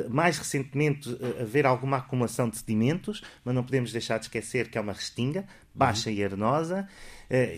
mais 0.08 0.38
recentemente 0.38 1.16
eh, 1.20 1.42
haver 1.42 1.64
alguma 1.66 1.98
acumulação 1.98 2.48
de 2.48 2.58
sedimentos, 2.58 3.22
mas 3.44 3.54
não 3.54 3.62
podemos 3.62 3.92
deixar 3.92 4.18
de 4.18 4.24
esquecer 4.24 4.68
que 4.68 4.76
é 4.76 4.80
uma 4.80 4.92
restinga 4.92 5.44
baixa 5.74 6.10
uhum. 6.10 6.16
e 6.16 6.24
arenosa, 6.24 6.88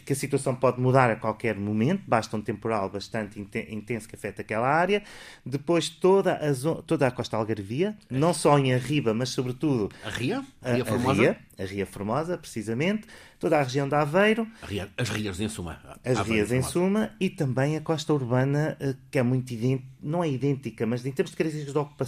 que 0.05 0.13
a 0.13 0.17
situação 0.17 0.55
pode 0.55 0.79
mudar 0.79 1.11
a 1.11 1.17
qualquer 1.17 1.57
momento, 1.57 2.03
basta 2.07 2.37
um 2.37 2.43
temporal 2.43 2.91
bastante 2.91 3.41
intenso 3.41 4.07
que 4.07 4.15
afeta 4.15 4.43
aquela 4.43 4.69
área. 4.69 5.03
Depois 5.47 5.89
toda 5.89 6.37
a, 6.37 6.53
zona, 6.53 6.83
toda 6.83 7.07
a 7.07 7.11
costa 7.11 7.39
algarvia, 7.39 7.97
não 8.11 8.35
só 8.35 8.59
em 8.59 8.75
Arriba, 8.75 9.15
mas 9.15 9.31
sobretudo 9.31 9.91
a 10.05 10.11
Ria, 10.11 10.45
a 10.61 10.75
Ria 10.75 10.85
Formosa, 10.85 11.11
a 11.11 11.25
Ria, 11.25 11.39
a 11.59 11.65
Ria 11.65 11.87
Formosa 11.87 12.37
precisamente, 12.37 13.07
toda 13.41 13.59
a 13.59 13.63
região 13.63 13.89
de 13.89 13.95
Aveiro, 13.95 14.47
Ria, 14.63 14.91
as 14.95 15.09
Rias 15.09 15.41
em 15.41 15.49
suma, 15.49 15.81
as 16.05 16.19
Aveiro, 16.19 16.35
Rias 16.35 16.53
em 16.53 16.63
suma. 16.63 17.11
E 17.19 17.31
também 17.31 17.75
a 17.75 17.81
costa 17.81 18.13
urbana 18.13 18.77
que 19.11 19.19
é 19.19 19.23
muito 19.23 19.53
idêntica, 19.53 19.89
não 20.03 20.23
é 20.23 20.29
idêntica, 20.29 20.85
mas 20.85 21.07
em 21.07 21.13
termos 21.13 21.31
de 21.31 21.37
características 21.39 21.73
de 21.73 21.79
ocupação 21.79 22.02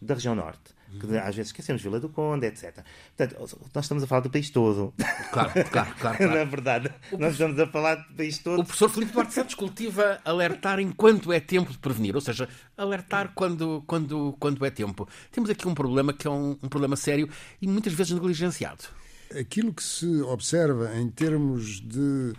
da 0.00 0.14
região 0.14 0.34
norte 0.34 0.78
que 0.98 1.16
às 1.18 1.36
vezes 1.36 1.50
esquecemos 1.50 1.82
Vila 1.82 2.00
do 2.00 2.08
Conde, 2.08 2.46
etc. 2.46 2.82
Portanto, 3.16 3.58
nós 3.74 3.84
estamos 3.84 4.02
a 4.02 4.06
falar 4.06 4.22
do 4.22 4.30
país 4.30 4.50
todo. 4.50 4.94
Claro, 5.30 5.52
claro, 5.70 5.94
claro. 5.98 6.16
claro. 6.18 6.34
Na 6.34 6.44
verdade, 6.44 6.90
o 7.12 7.18
nós 7.18 7.32
estamos 7.32 7.58
a 7.58 7.66
falar 7.66 7.96
do 7.96 8.14
país 8.14 8.38
todo. 8.38 8.60
O 8.60 8.64
professor 8.64 8.88
Filipe 8.88 9.12
Duarte 9.12 9.34
Santos 9.34 9.54
cultiva 9.54 10.18
alertar 10.24 10.80
enquanto 10.80 11.32
é 11.32 11.40
tempo 11.40 11.70
de 11.70 11.78
prevenir, 11.78 12.14
ou 12.14 12.20
seja, 12.20 12.48
alertar 12.76 13.32
quando, 13.34 13.82
quando, 13.86 14.34
quando 14.38 14.64
é 14.64 14.70
tempo. 14.70 15.06
Temos 15.30 15.50
aqui 15.50 15.68
um 15.68 15.74
problema 15.74 16.12
que 16.12 16.26
é 16.26 16.30
um, 16.30 16.56
um 16.62 16.68
problema 16.68 16.96
sério 16.96 17.28
e 17.60 17.68
muitas 17.68 17.92
vezes 17.92 18.12
negligenciado. 18.12 18.84
Aquilo 19.38 19.74
que 19.74 19.82
se 19.82 20.22
observa 20.22 20.96
em 20.98 21.10
termos 21.10 21.80
de 21.80 22.32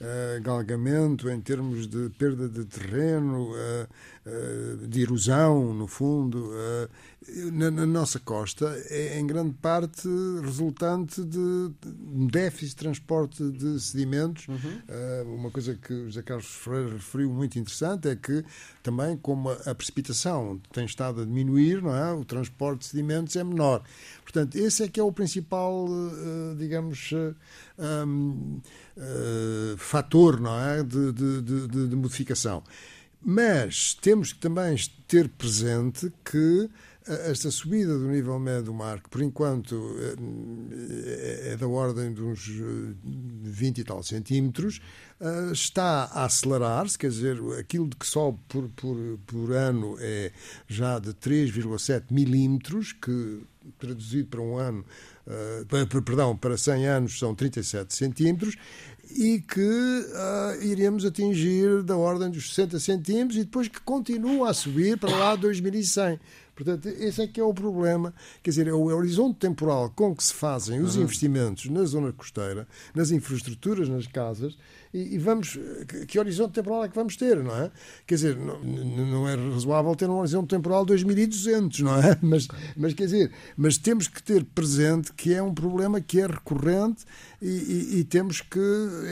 uh, 0.00 0.42
galgamento, 0.42 1.28
em 1.28 1.40
termos 1.40 1.88
de 1.88 2.08
perda 2.10 2.48
de 2.48 2.64
terreno, 2.64 3.50
uh, 3.50 3.88
de 4.88 5.02
erosão, 5.02 5.72
no 5.72 5.86
fundo, 5.86 6.50
na, 7.52 7.70
na, 7.70 7.86
nossa 7.86 8.18
costa, 8.18 8.66
é 8.88 9.18
em 9.18 9.26
grande 9.26 9.54
parte 9.54 10.08
resultante 10.42 11.24
de 11.24 11.38
um 11.38 12.26
déficit 12.26 12.70
de 12.70 12.76
transporte 12.76 13.50
de 13.50 13.80
sedimentos. 13.80 14.48
Uhum. 14.48 15.34
uma 15.34 15.50
coisa 15.50 15.74
que 15.74 15.92
o 15.92 16.06
José 16.06 16.22
Carlos 16.22 16.46
Freire 16.46 16.92
referiu 16.92 17.30
muito 17.30 17.58
interessante 17.58 18.08
é 18.08 18.16
que 18.16 18.44
também, 18.82 19.16
como 19.16 19.50
a, 19.50 19.54
a 19.66 19.74
precipitação 19.74 20.60
tem 20.72 20.84
estado 20.84 21.22
a 21.22 21.24
diminuir, 21.24 21.80
não 21.80 21.94
é? 21.94 22.12
o 22.12 22.24
transporte 22.24 22.80
de 22.80 22.86
sedimentos 22.86 23.36
é 23.36 23.44
menor. 23.44 23.82
Portanto, 24.22 24.56
esse 24.56 24.82
é 24.82 24.88
que 24.88 24.98
é 24.98 25.02
o 25.02 25.12
principal, 25.12 25.86
digamos, 26.58 27.12
um, 27.78 28.60
uh, 28.96 29.76
fator 29.76 30.40
não 30.40 30.58
é? 30.58 30.82
de, 30.82 31.12
de, 31.12 31.42
de, 31.42 31.88
de 31.88 31.96
modificação. 31.96 32.62
Mas 33.20 33.94
temos 33.94 34.32
que 34.32 34.38
também 34.38 34.76
ter 35.06 35.28
presente 35.28 36.12
que 36.24 36.68
esta 37.06 37.50
subida 37.52 37.96
do 37.96 38.08
nível 38.08 38.38
médio 38.38 38.64
do 38.64 38.74
mar, 38.74 39.00
que 39.00 39.08
por 39.08 39.22
enquanto 39.22 39.96
é, 41.06 41.52
é 41.52 41.56
da 41.56 41.68
ordem 41.68 42.12
de 42.12 42.20
uns 42.20 42.50
20 43.04 43.78
e 43.78 43.84
tal 43.84 44.02
centímetros, 44.02 44.80
está 45.52 46.04
a 46.12 46.24
acelerar-se, 46.24 46.98
quer 46.98 47.10
dizer, 47.10 47.38
aquilo 47.58 47.88
de 47.88 47.96
que 47.96 48.06
sobe 48.06 48.40
por, 48.48 48.68
por, 48.70 48.96
por 49.24 49.52
ano 49.52 49.96
é 50.00 50.32
já 50.66 50.98
de 50.98 51.14
3,7 51.14 52.06
milímetros, 52.10 52.92
que 52.92 53.42
traduzido 53.78 54.28
para 54.28 54.40
um 54.40 54.56
ano 54.56 54.84
uh, 55.26 56.02
perdão, 56.02 56.36
para 56.36 56.56
100 56.56 56.86
anos 56.86 57.18
são 57.18 57.34
37 57.34 57.94
centímetros, 57.94 58.56
e 59.10 59.40
que 59.40 59.60
uh, 59.60 60.62
iremos 60.64 61.04
atingir 61.04 61.82
da 61.82 61.96
ordem 61.96 62.30
dos 62.30 62.54
60 62.54 62.78
centímetros 62.80 63.36
e 63.36 63.44
depois 63.44 63.68
que 63.68 63.80
continua 63.80 64.50
a 64.50 64.54
subir 64.54 64.98
para 64.98 65.14
lá 65.16 65.36
2100. 65.36 66.18
Portanto, 66.56 66.88
esse 66.88 67.20
é 67.20 67.26
que 67.26 67.38
é 67.38 67.44
o 67.44 67.52
problema. 67.52 68.14
Quer 68.42 68.50
dizer, 68.50 68.66
é 68.66 68.72
o 68.72 68.84
horizonte 68.84 69.38
temporal 69.38 69.90
com 69.90 70.16
que 70.16 70.24
se 70.24 70.32
fazem 70.32 70.80
os 70.80 70.96
uhum. 70.96 71.02
investimentos 71.02 71.66
na 71.66 71.84
zona 71.84 72.12
costeira, 72.12 72.66
nas 72.94 73.10
infraestruturas, 73.10 73.90
nas 73.90 74.06
casas, 74.06 74.56
e, 74.96 75.14
e, 75.14 75.18
vamos. 75.18 75.58
Que 76.08 76.18
horizonte 76.18 76.54
temporal 76.54 76.84
é 76.84 76.88
que 76.88 76.94
vamos 76.94 77.16
ter, 77.16 77.36
não 77.42 77.54
é? 77.54 77.70
Quer 78.06 78.14
dizer, 78.14 78.36
não, 78.36 78.58
não 78.60 79.28
é 79.28 79.34
razoável 79.34 79.94
ter 79.94 80.08
um 80.08 80.18
horizonte 80.18 80.48
temporal 80.48 80.86
2200, 80.86 81.80
não 81.80 81.96
é? 81.96 82.18
Mas, 82.26 82.48
mas 82.76 82.94
quer 82.94 83.04
dizer, 83.04 83.30
mas 83.56 83.76
temos 83.76 84.08
que 84.08 84.22
ter 84.22 84.42
presente 84.42 85.12
que 85.12 85.32
é 85.34 85.42
um 85.42 85.52
problema 85.52 86.00
que 86.00 86.20
é 86.20 86.26
recorrente 86.26 87.04
e, 87.40 87.48
e, 87.48 87.98
e 88.00 88.04
temos 88.04 88.40
que, 88.40 88.60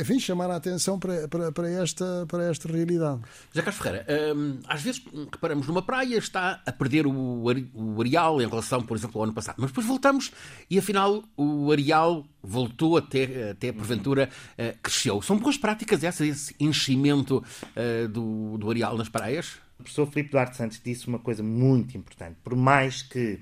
enfim, 0.01 0.19
chamar 0.19 0.51
a 0.51 0.57
atenção 0.57 0.99
para, 0.99 1.29
para, 1.29 1.53
para, 1.53 1.71
esta, 1.71 2.27
para 2.29 2.45
esta 2.45 2.69
realidade. 2.71 3.21
José 3.51 3.63
Carlos 3.63 3.83
Ferreira, 3.83 4.07
hum, 4.35 4.61
às 4.67 4.83
vezes 4.83 5.03
reparamos 5.31 5.67
numa 5.67 5.83
praia 5.83 6.17
está 6.17 6.63
a 6.65 6.73
perder 6.73 7.07
o, 7.07 7.45
o 7.75 8.01
areal 8.01 8.41
em 8.41 8.49
relação, 8.49 8.83
por 8.83 8.97
exemplo, 8.97 9.21
ao 9.21 9.25
ano 9.25 9.33
passado, 9.33 9.57
mas 9.59 9.71
depois 9.71 9.87
voltamos 9.87 10.33
e 10.71 10.79
afinal 10.79 11.23
o 11.37 11.71
areal 11.71 12.27
voltou 12.43 12.97
até, 12.97 13.51
até 13.51 13.73
porventura 13.73 14.29
uh, 14.53 14.79
cresceu. 14.83 15.21
São 15.23 15.39
boas 15.39 15.57
práticas 15.57 16.05
essas, 16.05 16.27
esse 16.27 16.55
enchimento 16.61 17.43
uh, 17.65 18.09
do, 18.09 18.59
do 18.59 18.71
areal 18.71 18.97
nas 18.97 19.09
praias? 19.09 19.59
O 19.79 19.83
professor 19.83 20.07
Filipe 20.07 20.31
Duarte 20.31 20.57
Santos 20.57 20.81
disse 20.83 21.09
uma 21.09 21.19
coisa 21.19 21.43
muito 21.43 21.97
importante. 21.97 22.37
Por 22.43 22.55
mais 22.55 23.03
que. 23.03 23.41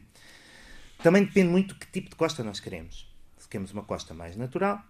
Também 1.03 1.25
depende 1.25 1.51
muito 1.51 1.75
do 1.75 1.81
que 1.81 1.87
tipo 1.87 2.11
de 2.11 2.17
costa 2.17 2.45
nós 2.45 2.61
queremos. 2.61 3.12
Queremos 3.53 3.73
uma 3.73 3.83
costa 3.83 4.15
mais 4.15 4.35
natural, 4.35 4.83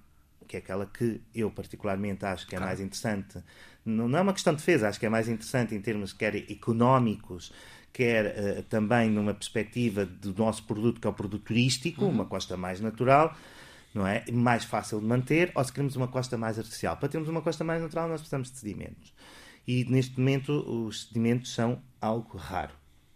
que 0.46 0.56
é 0.56 0.60
aquela 0.60 0.86
que 0.86 1.20
eu 1.34 1.50
particularmente 1.50 2.24
acho 2.24 2.46
que 2.46 2.54
é 2.54 2.60
mais 2.60 2.78
interessante, 2.78 3.42
não, 3.84 4.06
não 4.06 4.18
é 4.18 4.22
uma 4.22 4.32
questão 4.32 4.52
de 4.52 4.58
defesa, 4.60 4.88
acho 4.88 5.00
que 5.00 5.06
é 5.06 5.08
mais 5.08 5.28
interessante 5.28 5.74
em 5.74 5.80
termos 5.80 6.12
quer 6.12 6.36
económicos, 6.36 7.52
quer 7.92 8.26
uh, 8.26 8.62
também 8.62 9.10
numa 9.10 9.34
perspectiva 9.34 10.06
do 10.06 10.32
nosso 10.34 10.62
produto, 10.64 11.00
que 11.00 11.06
é 11.08 11.10
o 11.10 11.12
produto 11.12 11.42
turístico, 11.42 12.04
uhum. 12.04 12.12
uma 12.12 12.24
costa 12.24 12.56
mais 12.56 12.80
natural 12.80 13.36
não 13.94 14.06
é? 14.06 14.24
Mais 14.32 14.64
fácil 14.64 15.00
de 15.00 15.06
manter, 15.06 15.52
ou 15.54 15.62
se 15.62 15.72
queremos 15.72 15.96
uma 15.96 16.08
costa 16.08 16.38
mais 16.38 16.58
artificial. 16.58 16.96
Para 16.96 17.08
termos 17.08 17.28
uma 17.28 17.42
costa 17.42 17.62
mais 17.62 17.82
natural, 17.82 18.08
nós 18.08 18.20
precisamos 18.20 18.50
de 18.50 18.58
sedimentos. 18.58 19.12
E 19.66 19.84
neste 19.84 20.18
momento, 20.18 20.52
os 20.52 21.08
sedimentos 21.08 21.52
são 21.52 21.82
algo 22.00 22.38
raro. 22.38 22.72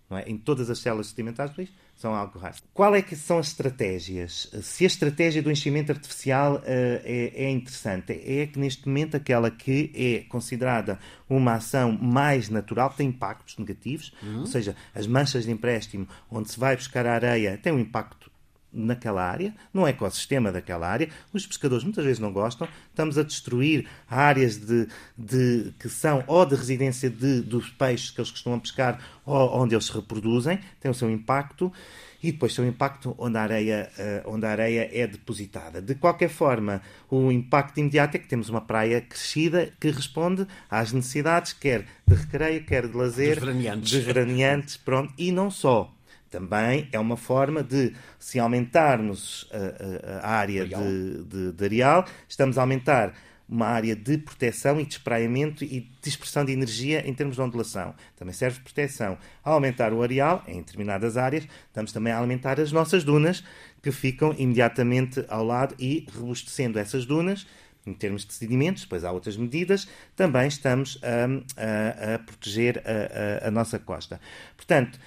Não 0.09 0.19
é? 0.19 0.25
Em 0.29 0.37
todas 0.37 0.71
as 0.71 0.79
células 0.79 1.09
sedimentares 1.09 1.53
do 1.53 1.57
país, 1.57 1.73
são 1.97 2.15
algo 2.15 2.39
raro. 2.39 2.57
Qual 2.75 2.95
é 2.95 3.01
que 3.01 3.17
são 3.17 3.39
as 3.39 3.49
estratégias? 3.49 4.51
Se 4.63 4.85
a 4.85 4.87
estratégia 4.87 5.43
do 5.43 5.51
enchimento 5.51 5.91
artificial 5.91 6.57
uh, 6.57 6.63
é, 6.67 7.33
é, 7.35 7.51
interessante, 7.51 8.13
é 8.13 8.47
que 8.47 8.59
neste 8.59 8.87
momento 8.87 9.17
aquela 9.17 9.51
que 9.51 9.91
é 9.95 10.29
considerada 10.29 10.99
uma 11.29 11.55
ação 11.55 11.93
mais 11.93 12.51
natural 12.51 12.91
tem 12.91 13.09
impactos 13.09 13.57
negativos, 13.57 14.13
uhum. 14.23 14.41
ou 14.41 14.47
seja, 14.47 14.77
as 14.95 15.07
manchas 15.07 15.45
de 15.45 15.51
empréstimo, 15.51 16.07
onde 16.31 16.51
se 16.51 16.61
vai 16.61 16.77
buscar 16.77 17.07
a 17.07 17.15
areia, 17.15 17.59
tem 17.63 17.73
um 17.73 17.79
impacto 17.79 18.31
naquela 18.77 19.23
área, 19.23 19.55
no 19.73 19.87
ecossistema 19.87 20.53
daquela 20.53 20.89
área. 20.89 21.09
Os 21.33 21.47
pescadores 21.47 21.83
muitas 21.83 22.05
vezes 22.05 22.21
não 22.21 22.33
gostam. 22.33 22.69
Estamos 22.91 23.17
a 23.19 23.23
destruir 23.23 23.89
áreas 24.09 24.59
de, 24.59 24.87
de 25.17 25.73
que 25.79 25.89
são 25.89 26.23
ou 26.27 26.45
de 26.45 26.55
residência 26.55 27.09
de, 27.09 27.41
dos 27.41 27.71
peixes 27.71 28.11
que 28.11 28.21
eles 28.21 28.31
costumam 28.31 28.61
pescar 28.61 29.01
ou 29.25 29.61
onde 29.61 29.75
eles 29.75 29.87
se 29.87 29.93
reproduzem. 29.93 30.61
Tem 30.81 30.91
o 30.91 30.95
seu 30.95 31.11
impacto 31.11 31.73
e 32.23 32.33
depois 32.33 32.55
tem 32.55 32.65
o 32.65 32.69
impacto 32.69 33.15
onde 33.19 33.37
a, 33.39 33.43
areia, 33.43 33.91
uh, 33.99 34.35
onde 34.35 34.47
a 34.47 34.51
areia 34.51 34.91
é 34.93 35.07
depositada. 35.07 35.81
De 35.81 35.95
qualquer 35.95 36.29
forma, 36.29 36.83
o 37.11 37.31
impacto 37.31 37.79
imediato 37.79 38.17
é 38.17 38.21
que 38.21 38.29
temos 38.29 38.49
uma 38.49 38.61
praia 38.61 39.01
crescida 39.01 39.73
que 39.79 39.91
responde 39.91 40.47
às 40.69 40.93
necessidades, 40.93 41.53
quer 41.53 41.85
de 42.07 42.15
recreio, 42.15 42.65
quer 42.65 42.89
de 42.89 42.97
lazer, 42.97 43.39
de 43.99 44.01
veraneantes, 44.01 44.77
pronto, 44.77 45.13
e 45.17 45.31
não 45.31 45.51
só. 45.51 45.96
Também 46.31 46.89
é 46.93 46.99
uma 46.99 47.17
forma 47.17 47.63
de, 47.63 47.95
se 48.19 48.39
aumentarmos 48.39 49.49
a, 49.53 50.19
a, 50.19 50.27
a 50.27 50.31
área 50.31 50.67
de, 50.67 51.25
de, 51.25 51.53
de 51.53 51.65
areal, 51.65 52.05
estamos 52.29 52.59
a 52.59 52.63
aumentar 52.63 53.15
uma 53.49 53.67
área 53.67 53.95
de 53.95 54.19
proteção 54.19 54.81
e 54.81 54.85
de 54.85 54.95
espraiamento 54.95 55.63
e 55.63 55.81
de 55.81 55.91
dispersão 56.03 56.45
de 56.45 56.53
energia 56.53 57.09
em 57.09 57.15
termos 57.15 57.37
de 57.37 57.43
ondulação. 57.43 57.95
Também 58.17 58.35
serve 58.35 58.59
de 58.59 58.65
proteção. 58.65 59.17
Ao 59.43 59.55
aumentar 59.55 59.93
o 59.93 60.03
areal, 60.03 60.43
em 60.49 60.59
determinadas 60.59 61.17
áreas, 61.17 61.47
estamos 61.69 61.93
também 61.93 62.13
a 62.13 62.19
aumentar 62.19 62.61
as 62.61 62.73
nossas 62.73 63.05
dunas, 63.05 63.45
que 63.81 63.93
ficam 63.93 64.35
imediatamente 64.37 65.25
ao 65.29 65.45
lado 65.45 65.77
e, 65.79 66.07
robustecendo 66.13 66.79
essas 66.79 67.07
dunas, 67.07 67.47
em 67.87 67.95
termos 67.95 68.27
de 68.27 68.33
sedimentos, 68.33 68.83
depois 68.83 69.05
há 69.05 69.13
outras 69.13 69.37
medidas, 69.37 69.87
também 70.17 70.49
estamos 70.49 70.99
a, 71.05 72.11
a, 72.11 72.15
a 72.15 72.19
proteger 72.19 72.83
a, 72.85 73.47
a, 73.47 73.51
nossa 73.53 73.79
costa. 73.79 74.21
Portanto, 74.57 74.99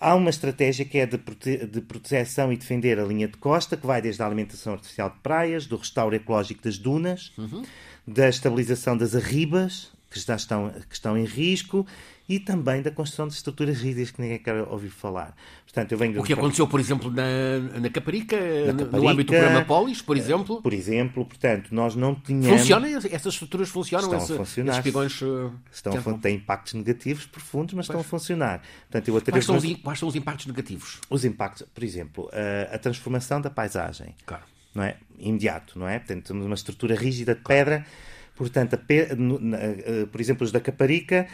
Há 0.00 0.14
uma 0.14 0.30
estratégia 0.30 0.84
que 0.86 0.98
é 0.98 1.04
de, 1.04 1.18
prote 1.18 1.66
de 1.66 1.80
proteção 1.82 2.50
e 2.50 2.56
defender 2.56 2.98
a 2.98 3.04
linha 3.04 3.28
de 3.28 3.36
costa, 3.36 3.76
que 3.76 3.86
vai 3.86 4.00
desde 4.00 4.22
a 4.22 4.26
alimentação 4.26 4.72
artificial 4.72 5.10
de 5.10 5.18
praias, 5.18 5.66
do 5.66 5.76
restauro 5.76 6.16
ecológico 6.16 6.62
das 6.64 6.78
dunas, 6.78 7.32
uhum. 7.36 7.62
da 8.06 8.26
estabilização 8.26 8.96
das 8.96 9.14
arribas, 9.14 9.92
que 10.10 10.18
já 10.18 10.36
estão, 10.36 10.70
que 10.88 10.94
estão 10.94 11.18
em 11.18 11.24
risco, 11.24 11.86
e 12.30 12.38
também 12.38 12.80
da 12.80 12.92
construção 12.92 13.26
de 13.26 13.34
estruturas 13.34 13.80
rígidas 13.80 14.12
que 14.12 14.22
ninguém 14.22 14.38
quer 14.38 14.62
ouvir 14.62 14.88
falar. 14.88 15.34
Portanto, 15.64 15.90
eu 15.90 15.98
venho 15.98 16.20
o 16.20 16.22
que 16.22 16.32
aconteceu, 16.32 16.64
por 16.68 16.78
exemplo, 16.78 17.10
na, 17.10 17.80
na, 17.80 17.90
Caparica, 17.90 18.36
na 18.66 18.72
Caparica, 18.72 18.96
no 18.96 19.08
âmbito 19.08 19.32
do 19.32 19.36
programa 19.36 19.64
Polis, 19.64 20.00
por 20.00 20.16
exemplo? 20.16 20.62
Por 20.62 20.72
exemplo, 20.72 21.24
portanto, 21.24 21.74
nós 21.74 21.96
não 21.96 22.14
tínhamos... 22.14 22.60
Funcionam? 22.60 22.88
Essas 22.88 23.34
estruturas 23.34 23.68
funcionam? 23.68 24.06
Estão 24.06 24.22
esse, 24.22 24.32
a 24.32 24.36
funcionar. 24.36 24.76
Espigões, 24.76 25.20
uh, 25.22 25.52
estão 25.72 25.92
a, 25.92 26.18
têm 26.18 26.36
impactos 26.36 26.74
negativos 26.74 27.26
profundos, 27.26 27.74
mas 27.74 27.88
pois. 27.88 27.98
estão 27.98 28.00
a 28.00 28.04
funcionar. 28.04 28.62
Portanto, 28.88 29.08
eu 29.08 29.20
quais, 29.20 29.44
são 29.44 29.56
os, 29.56 29.74
quais 29.82 29.98
são 29.98 30.08
os 30.08 30.14
impactos 30.14 30.46
negativos? 30.46 31.00
Os 31.10 31.24
impactos, 31.24 31.66
por 31.74 31.82
exemplo, 31.82 32.30
a, 32.32 32.76
a 32.76 32.78
transformação 32.78 33.40
da 33.40 33.50
paisagem. 33.50 34.14
Claro. 34.24 34.44
Não 34.72 34.84
é? 34.84 34.98
Imediato, 35.18 35.76
não 35.76 35.88
é? 35.88 35.98
Portanto, 35.98 36.28
temos 36.28 36.46
uma 36.46 36.54
estrutura 36.54 36.94
rígida 36.94 37.34
de 37.34 37.40
pedra... 37.40 37.78
Claro 37.78 38.19
Portanto, 38.40 38.78
na, 39.18 39.58
uh, 39.58 40.06
por 40.06 40.18
exemplo, 40.18 40.46
os 40.46 40.50
da 40.50 40.60
Caparica, 40.60 41.26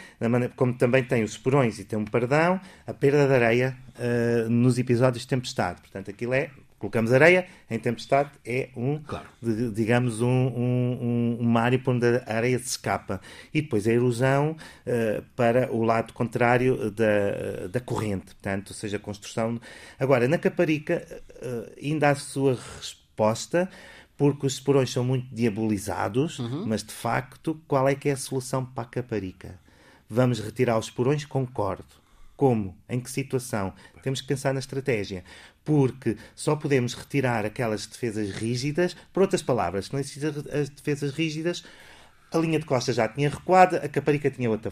como 0.57 0.73
também 0.73 1.05
tem 1.05 1.23
os 1.23 1.31
esporões 1.31 1.79
e 1.79 1.85
tem 1.85 1.97
um 1.97 2.03
pardão, 2.03 2.59
a 2.85 2.93
perda 2.93 3.25
de 3.25 3.33
areia 3.33 3.77
uh, 3.97 4.49
nos 4.49 4.77
episódios 4.77 5.21
de 5.21 5.29
tempestade. 5.29 5.79
Portanto, 5.79 6.11
aquilo 6.11 6.33
é 6.33 6.49
colocamos 6.77 7.13
areia, 7.13 7.47
em 7.71 7.79
tempestade 7.79 8.31
é 8.45 8.69
um, 8.75 8.99
claro. 8.99 9.25
de, 9.41 9.71
digamos, 9.71 10.19
um, 10.21 10.27
um, 10.27 11.37
uma 11.39 11.61
área 11.61 11.79
por 11.79 11.95
onde 11.95 12.05
a 12.05 12.35
areia 12.35 12.59
se 12.59 12.65
escapa. 12.65 13.21
E 13.53 13.61
depois 13.61 13.87
a 13.87 13.93
erosão 13.93 14.57
uh, 14.85 15.23
para 15.33 15.71
o 15.71 15.83
lado 15.83 16.11
contrário 16.11 16.91
da, 16.91 17.67
da 17.71 17.79
corrente, 17.79 18.35
portanto, 18.35 18.71
ou 18.71 18.75
seja, 18.75 18.97
a 18.97 18.99
construção. 18.99 19.61
Agora, 19.97 20.27
na 20.27 20.37
Caparica, 20.37 21.07
uh, 21.41 21.71
ainda 21.81 22.09
há 22.09 22.11
a 22.11 22.15
sua 22.15 22.59
resposta, 22.77 23.69
porque 24.17 24.47
os 24.47 24.53
esporões 24.53 24.91
são 24.91 25.03
muito 25.03 25.33
diabolizados, 25.33 26.39
uhum. 26.39 26.65
mas 26.65 26.83
de 26.83 26.91
facto, 26.91 27.61
qual 27.67 27.87
é 27.87 27.93
que 27.93 28.09
é 28.09 28.13
a 28.13 28.17
solução 28.17 28.65
para 28.65 28.83
a 28.83 28.87
caparica? 28.87 29.59
Vamos 30.09 30.39
retirar 30.39 30.77
os 30.77 30.87
esporões? 30.87 31.23
Concordo. 31.23 31.85
Como? 32.35 32.75
Em 32.89 32.99
que 32.99 33.11
situação? 33.11 33.73
Temos 34.01 34.21
que 34.21 34.27
pensar 34.27 34.53
na 34.53 34.59
estratégia. 34.59 35.23
Porque 35.63 36.17
só 36.35 36.55
podemos 36.55 36.93
retirar 36.93 37.45
aquelas 37.45 37.85
defesas 37.85 38.31
rígidas, 38.31 38.95
por 39.13 39.21
outras 39.21 39.41
palavras, 39.41 39.85
se 39.85 39.93
não 39.93 39.99
existem 39.99 40.29
as 40.51 40.69
defesas 40.69 41.11
rígidas, 41.11 41.63
a 42.31 42.37
linha 42.37 42.59
de 42.59 42.65
costa 42.65 42.93
já 42.93 43.07
tinha 43.07 43.29
recuado, 43.29 43.75
a 43.75 43.87
caparica 43.87 44.31
tinha 44.31 44.49
outra. 44.49 44.71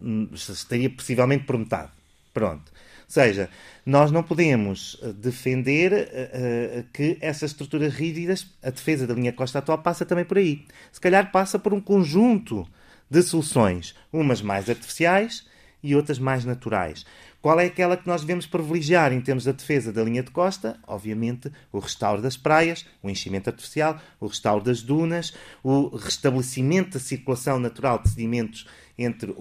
Hum, 0.00 0.28
estaria 0.32 0.88
possivelmente 0.88 1.44
por 1.44 1.58
metade. 1.58 1.90
Pronto 2.32 2.72
seja, 3.06 3.48
nós 3.84 4.10
não 4.10 4.22
podemos 4.22 4.98
eh, 5.02 5.12
defender 5.12 5.92
uh, 5.92 6.84
que 6.92 7.16
essas 7.20 7.52
estruturas 7.52 7.94
rígidas, 7.94 8.46
a 8.62 8.70
defesa 8.70 9.06
da 9.06 9.14
linha 9.14 9.32
costa 9.32 9.60
atual 9.60 9.78
passa 9.78 10.04
também 10.04 10.24
por 10.24 10.38
aí. 10.38 10.66
Se 10.90 11.00
calhar 11.00 11.30
passa 11.30 11.58
por 11.58 11.72
um 11.72 11.80
conjunto 11.80 12.66
de 13.08 13.22
soluções, 13.22 13.94
umas 14.12 14.42
mais 14.42 14.68
artificiais 14.68 15.46
e 15.82 15.94
outras 15.94 16.18
mais 16.18 16.44
naturais. 16.44 17.06
Qual 17.40 17.60
é 17.60 17.66
aquela 17.66 17.96
que 17.96 18.08
nós 18.08 18.22
devemos 18.22 18.44
privilegiar 18.44 19.12
em 19.12 19.20
termos 19.20 19.44
da 19.44 19.52
defesa 19.52 19.92
da 19.92 20.02
linha 20.02 20.20
de 20.20 20.32
costa? 20.32 20.80
Obviamente, 20.84 21.52
o 21.70 21.78
restauro 21.78 22.20
das 22.20 22.36
praias, 22.36 22.84
o 23.00 23.08
enchimento 23.08 23.48
artificial, 23.48 24.00
o 24.18 24.26
restauro 24.26 24.64
das 24.64 24.82
dunas, 24.82 25.32
o 25.62 25.94
restabelecimento 25.94 26.94
da 26.94 26.98
circulação 26.98 27.60
natural 27.60 28.02
de 28.02 28.08
sedimentos 28.08 28.66
entre 28.98 29.34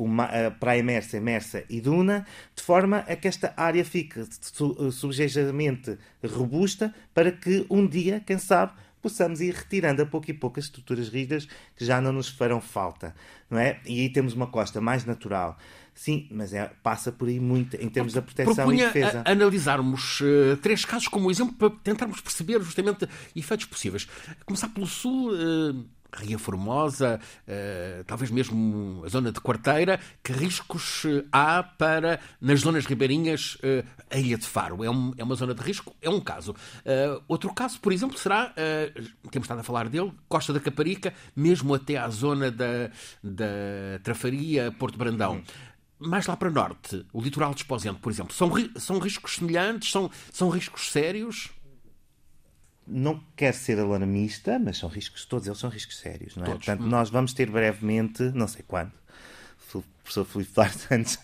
a 0.45 0.51
praia 0.51 0.83
Mersa, 0.83 1.19
Mersa 1.19 1.63
e 1.69 1.79
Duna, 1.79 2.25
de 2.55 2.61
forma 2.61 2.99
a 2.99 3.15
que 3.15 3.27
esta 3.27 3.53
área 3.55 3.85
fique 3.85 4.21
subjetivamente 4.91 5.97
robusta 6.23 6.93
para 7.13 7.31
que 7.31 7.65
um 7.69 7.87
dia, 7.87 8.21
quem 8.25 8.37
sabe, 8.37 8.73
possamos 9.01 9.39
ir 9.39 9.53
retirando 9.53 10.01
a 10.01 10.05
pouco 10.05 10.31
e 10.31 10.33
pouco 10.33 10.59
as 10.59 10.65
estruturas 10.65 11.09
rígidas 11.09 11.47
que 11.75 11.85
já 11.85 12.01
não 12.01 12.11
nos 12.11 12.27
farão 12.27 12.59
falta, 12.59 13.15
não 13.49 13.59
é? 13.59 13.79
E 13.85 14.01
aí 14.01 14.09
temos 14.09 14.33
uma 14.33 14.47
costa 14.47 14.81
mais 14.81 15.05
natural. 15.05 15.57
Sim, 15.93 16.27
mas 16.29 16.53
é, 16.53 16.69
passa 16.83 17.11
por 17.11 17.29
aí 17.29 17.39
muito 17.39 17.77
em 17.77 17.87
termos 17.87 18.13
da 18.13 18.21
proteção 18.21 18.53
Propunha 18.53 18.83
e 18.83 18.87
defesa. 18.87 19.21
A, 19.23 19.31
analisarmos 19.31 20.19
uh, 20.21 20.57
três 20.57 20.83
casos 20.83 21.07
como 21.07 21.31
exemplo 21.31 21.53
para 21.53 21.69
tentarmos 21.69 22.19
perceber 22.19 22.59
justamente 22.61 23.07
efeitos 23.35 23.65
possíveis. 23.67 24.07
Começar 24.43 24.69
pelo 24.69 24.87
sul, 24.87 25.31
uh, 25.31 25.85
Ria 26.15 26.39
Formosa, 26.39 27.19
uh, 27.19 28.04
talvez 28.06 28.32
mesmo 28.32 29.04
a 29.06 29.10
zona 29.10 29.32
de 29.32 29.39
Quarteira, 29.39 29.99
que 30.23 30.32
riscos 30.32 31.04
há 31.32 31.63
para, 31.63 32.19
nas 32.39 32.62
zonas 32.62 32.86
ribeirinhas, 32.86 33.56
uh, 33.56 33.86
a 34.10 34.17
Ilha 34.17 34.38
de 34.38 34.45
Faro? 34.45 34.84
É, 34.84 34.89
um, 34.89 35.13
é, 35.17 35.23
uma 35.23 35.36
zona 35.36 35.54
de 35.54 35.62
risco? 35.62 35.95
É 36.01 36.10
um 36.10 36.19
caso. 36.19 36.56
outro 37.28 37.54
caso, 37.54 37.80
por 37.80 37.91
exemplo, 37.91 38.17
será, 38.17 38.54
temos 39.32 39.45
estado 39.45 39.60
a 39.60 39.63
falar 39.63 39.89
dele, 39.89 40.12
Costa 40.28 40.54
da 40.54 40.60
Caparica, 40.60 41.13
mesmo 41.36 41.73
até 41.73 41.97
à 41.97 42.10
zona 42.10 42.51
da, 42.51 42.89
da 43.23 43.45
Trafaria, 44.04 44.71
Porto 44.78 44.97
Brandão. 44.97 45.36
Hum 45.36 45.75
mais 45.97 46.28
lá 46.28 46.36
para 46.36 46.49
norte, 46.49 47.06
o 47.13 47.21
litoral 47.21 47.54
de 47.54 47.62
Esposente, 47.62 47.99
por 47.99 48.12
exemplo, 48.12 48.34
são, 48.34 48.51
são 48.75 48.99
riscos 48.99 49.36
semelhantes? 49.36 49.91
São, 49.91 50.12
são 50.32 50.49
riscos 50.49 50.91
sérios? 50.91 51.49
Não 52.88 53.21
quer 53.36 53.54
ser 53.54 53.80
alarmista, 53.80 54.60
mas 54.60 54.78
são 54.78 54.89
riscos, 54.89 55.26
todos 55.26 55.48
eles 55.48 55.60
são 55.60 55.69
riscos 55.69 55.98
sérios, 55.98 56.36
não 56.36 56.43
é? 56.43 56.48
Todos. 56.48 56.65
Portanto, 56.65 56.88
nós 56.88 57.10
vamos 57.10 57.34
ter 57.34 57.50
brevemente, 57.50 58.24
não 58.34 58.48
sei 58.48 58.63
quando, 58.67 58.91
professor 60.05 60.25
Filipe 60.25 60.51
antes 60.91 61.19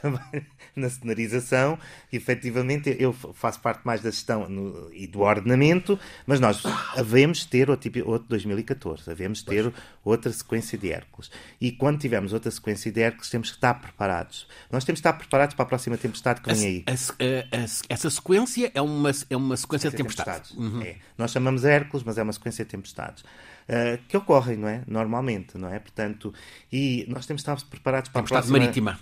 trabalha 0.00 0.46
na 0.76 0.88
cenarização 0.88 1.78
e 2.12 2.16
efetivamente 2.16 2.94
eu 2.98 3.12
faço 3.12 3.60
parte 3.60 3.80
mais 3.84 4.00
da 4.00 4.10
gestão 4.10 4.48
no, 4.48 4.92
e 4.92 5.06
do 5.06 5.20
ordenamento, 5.20 5.98
mas 6.26 6.38
nós 6.38 6.62
havemos 6.96 7.44
ter 7.44 7.68
outro, 7.68 7.90
outro 8.08 8.28
2014, 8.28 9.10
havemos 9.10 9.42
ter 9.42 9.64
pois. 9.64 9.74
outra 10.04 10.32
sequência 10.32 10.78
de 10.78 10.92
Hércules. 10.92 11.30
E 11.60 11.72
quando 11.72 11.98
tivermos 11.98 12.32
outra 12.32 12.50
sequência 12.50 12.92
de 12.92 13.00
Hércules, 13.00 13.28
temos 13.28 13.50
que 13.50 13.56
estar 13.56 13.74
preparados. 13.74 14.46
Nós 14.70 14.84
temos 14.84 15.00
que 15.00 15.08
estar 15.08 15.14
preparados 15.14 15.54
para 15.54 15.64
a 15.64 15.68
próxima 15.68 15.96
tempestade 15.96 16.40
que 16.40 16.52
vem 16.52 16.66
aí. 16.66 16.84
A, 16.86 16.92
a, 16.92 17.62
a, 17.62 17.64
essa 17.88 18.10
sequência 18.10 18.70
é 18.74 18.80
uma, 18.80 19.10
é 19.10 19.36
uma 19.36 19.56
sequência, 19.56 19.90
sequência 19.90 19.90
de 19.90 19.96
tempestades. 19.96 20.50
tempestades. 20.50 20.74
Uhum. 20.74 20.82
É. 20.82 20.96
Nós 21.16 21.32
chamamos 21.32 21.64
Hércules, 21.64 22.04
mas 22.04 22.18
é 22.18 22.22
uma 22.22 22.32
sequência 22.32 22.64
de 22.64 22.70
tempestades. 22.70 23.24
Uh, 23.68 23.98
que 24.08 24.16
ocorrem, 24.16 24.56
não 24.56 24.66
é? 24.66 24.82
Normalmente, 24.86 25.58
não 25.58 25.68
é? 25.68 25.78
Portanto, 25.78 26.32
e 26.72 27.04
nós 27.06 27.26
temos 27.26 27.42
que 27.42 27.50
estar 27.50 27.68
preparados 27.68 28.10
para 28.10 28.17
tempestade 28.22 28.50
marítima 28.50 28.98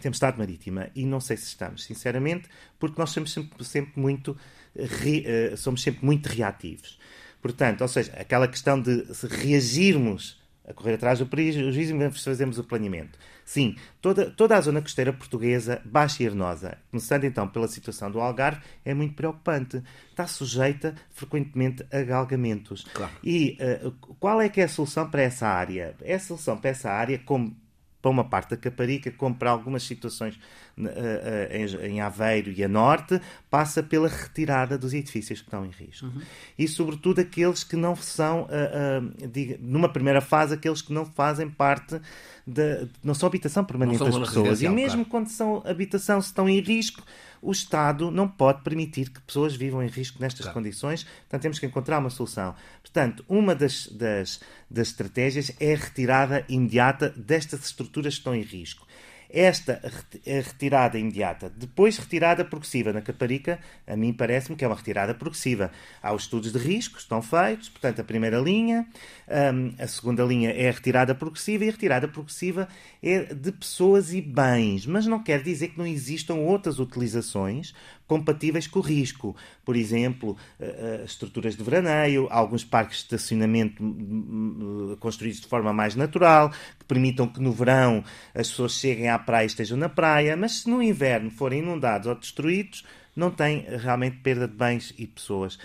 tempestade 0.00 0.38
marítima 0.38 0.88
e 0.94 1.04
não 1.04 1.20
sei 1.20 1.36
se 1.36 1.46
estamos, 1.46 1.84
sinceramente, 1.84 2.48
porque 2.78 2.98
nós 2.98 3.10
somos 3.10 3.32
sempre, 3.32 3.64
sempre 3.64 4.00
muito 4.00 4.36
re, 4.76 5.24
uh, 5.52 5.56
somos 5.56 5.82
sempre 5.82 6.04
muito 6.04 6.26
reativos. 6.26 6.98
Portanto, 7.42 7.82
ou 7.82 7.88
seja, 7.88 8.12
aquela 8.12 8.48
questão 8.48 8.80
de 8.80 9.04
reagirmos 9.28 10.38
a 10.68 10.74
correr 10.74 10.94
atrás 10.94 11.18
do 11.18 11.26
prejuízo 11.26 11.94
e 11.96 12.10
fazemos 12.10 12.58
o 12.58 12.64
planeamento. 12.64 13.18
Sim, 13.42 13.74
toda, 14.02 14.30
toda 14.30 14.54
a 14.54 14.60
zona 14.60 14.82
costeira 14.82 15.14
portuguesa, 15.14 15.80
baixa 15.82 16.22
e 16.22 16.26
arenosa, 16.26 16.76
começando 16.90 17.24
então 17.24 17.48
pela 17.48 17.66
situação 17.66 18.10
do 18.10 18.20
Algarve, 18.20 18.60
é 18.84 18.92
muito 18.92 19.14
preocupante. 19.14 19.82
Está 20.10 20.26
sujeita 20.26 20.94
frequentemente 21.10 21.86
a 21.90 22.02
galgamentos. 22.02 22.84
Claro. 22.92 23.12
E 23.24 23.56
uh, 23.82 23.90
qual 24.20 24.42
é 24.42 24.50
que 24.50 24.60
é 24.60 24.64
a 24.64 24.68
solução 24.68 25.08
para 25.08 25.22
essa 25.22 25.48
área? 25.48 25.96
É 26.02 26.16
a 26.16 26.20
solução 26.20 26.58
para 26.58 26.70
essa 26.70 26.90
área, 26.90 27.18
como 27.18 27.56
para 28.00 28.10
uma 28.10 28.24
parte 28.24 28.50
da 28.50 28.56
Caparica, 28.56 29.10
como 29.10 29.34
para 29.34 29.50
algumas 29.50 29.82
situações 29.82 30.38
uh, 30.76 30.82
uh, 30.82 31.84
em 31.84 32.00
Aveiro 32.00 32.52
e 32.52 32.62
a 32.62 32.68
Norte, 32.68 33.20
passa 33.50 33.82
pela 33.82 34.08
retirada 34.08 34.78
dos 34.78 34.94
edifícios 34.94 35.40
que 35.40 35.46
estão 35.46 35.66
em 35.66 35.70
risco. 35.70 36.06
Uhum. 36.06 36.22
E, 36.56 36.68
sobretudo, 36.68 37.20
aqueles 37.20 37.64
que 37.64 37.76
não 37.76 37.96
são, 37.96 38.44
uh, 38.44 39.28
diga, 39.28 39.58
numa 39.60 39.88
primeira 39.88 40.20
fase, 40.20 40.54
aqueles 40.54 40.80
que 40.80 40.92
não 40.92 41.04
fazem 41.04 41.50
parte 41.50 42.00
da. 42.46 42.86
não 43.02 43.14
são 43.14 43.26
habitação 43.26 43.64
permanente 43.64 43.98
das 43.98 44.18
pessoas. 44.18 44.62
E 44.62 44.68
mesmo 44.68 45.04
claro. 45.04 45.10
quando 45.10 45.28
são 45.28 45.62
habitação, 45.66 46.20
se 46.20 46.28
estão 46.28 46.48
em 46.48 46.60
risco, 46.60 47.02
o 47.40 47.52
Estado 47.52 48.10
não 48.10 48.26
pode 48.26 48.62
permitir 48.62 49.10
que 49.10 49.20
pessoas 49.20 49.54
vivam 49.54 49.82
em 49.82 49.88
risco 49.88 50.20
nestas 50.20 50.42
claro. 50.42 50.54
condições, 50.54 51.04
portanto 51.04 51.42
temos 51.42 51.58
que 51.58 51.66
encontrar 51.66 51.98
uma 51.98 52.10
solução. 52.10 52.54
Portanto, 52.82 53.24
uma 53.28 53.54
das, 53.54 53.86
das, 53.88 54.40
das 54.70 54.88
estratégias 54.88 55.52
é 55.60 55.74
a 55.74 55.76
retirada 55.76 56.44
imediata 56.48 57.10
destas 57.10 57.64
estruturas 57.66 58.14
que 58.14 58.20
estão 58.20 58.34
em 58.34 58.42
risco. 58.42 58.87
Esta 59.30 59.80
é 60.24 60.40
retirada 60.40 60.98
imediata, 60.98 61.52
depois 61.54 61.98
retirada 61.98 62.44
progressiva. 62.44 62.92
Na 62.92 63.02
Caparica, 63.02 63.58
a 63.86 63.94
mim 63.94 64.12
parece-me 64.12 64.56
que 64.56 64.64
é 64.64 64.68
uma 64.68 64.76
retirada 64.76 65.14
progressiva. 65.14 65.70
Há 66.02 66.14
os 66.14 66.22
estudos 66.22 66.50
de 66.52 66.58
risco, 66.58 66.98
estão 66.98 67.20
feitos, 67.20 67.68
portanto, 67.68 68.00
a 68.00 68.04
primeira 68.04 68.38
linha, 68.38 68.86
um, 69.28 69.74
a 69.82 69.86
segunda 69.86 70.24
linha 70.24 70.50
é 70.50 70.70
a 70.70 70.72
retirada 70.72 71.14
progressiva 71.14 71.64
e 71.64 71.68
a 71.68 71.72
retirada 71.72 72.08
progressiva 72.08 72.68
é 73.02 73.34
de 73.34 73.52
pessoas 73.52 74.14
e 74.14 74.22
bens, 74.22 74.86
mas 74.86 75.06
não 75.06 75.22
quer 75.22 75.42
dizer 75.42 75.68
que 75.68 75.78
não 75.78 75.86
existam 75.86 76.36
outras 76.36 76.78
utilizações 76.78 77.74
compatíveis 78.08 78.66
com 78.66 78.80
o 78.80 78.82
risco. 78.82 79.36
Por 79.64 79.76
exemplo, 79.76 80.36
uh, 80.58 81.04
estruturas 81.04 81.54
de 81.54 81.62
veraneio, 81.62 82.26
alguns 82.30 82.64
parques 82.64 82.98
de 82.98 83.02
estacionamento 83.04 83.84
uh, 83.84 84.96
construídos 84.96 85.40
de 85.40 85.46
forma 85.46 85.72
mais 85.72 85.94
natural, 85.94 86.50
que 86.50 86.84
permitam 86.86 87.28
que 87.28 87.40
no 87.40 87.52
verão 87.52 88.02
as 88.34 88.48
pessoas 88.48 88.72
cheguem 88.72 89.08
à 89.08 89.18
praia 89.18 89.44
e 89.44 89.46
estejam 89.46 89.76
na 89.76 89.88
praia, 89.88 90.36
mas 90.36 90.62
se 90.62 90.70
no 90.70 90.82
inverno 90.82 91.30
forem 91.30 91.60
inundados 91.60 92.08
ou 92.08 92.14
destruídos, 92.16 92.84
não 93.14 93.30
tem 93.30 93.66
realmente 93.68 94.16
perda 94.18 94.48
de 94.48 94.54
bens 94.54 94.94
e 94.96 95.06
pessoas. 95.06 95.58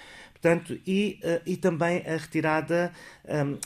Portanto, 0.43 0.77
e, 0.85 1.21
uh, 1.23 1.41
e 1.45 1.55
também 1.55 2.03
a 2.05 2.17
retirada, 2.17 2.91
um, 3.23 3.57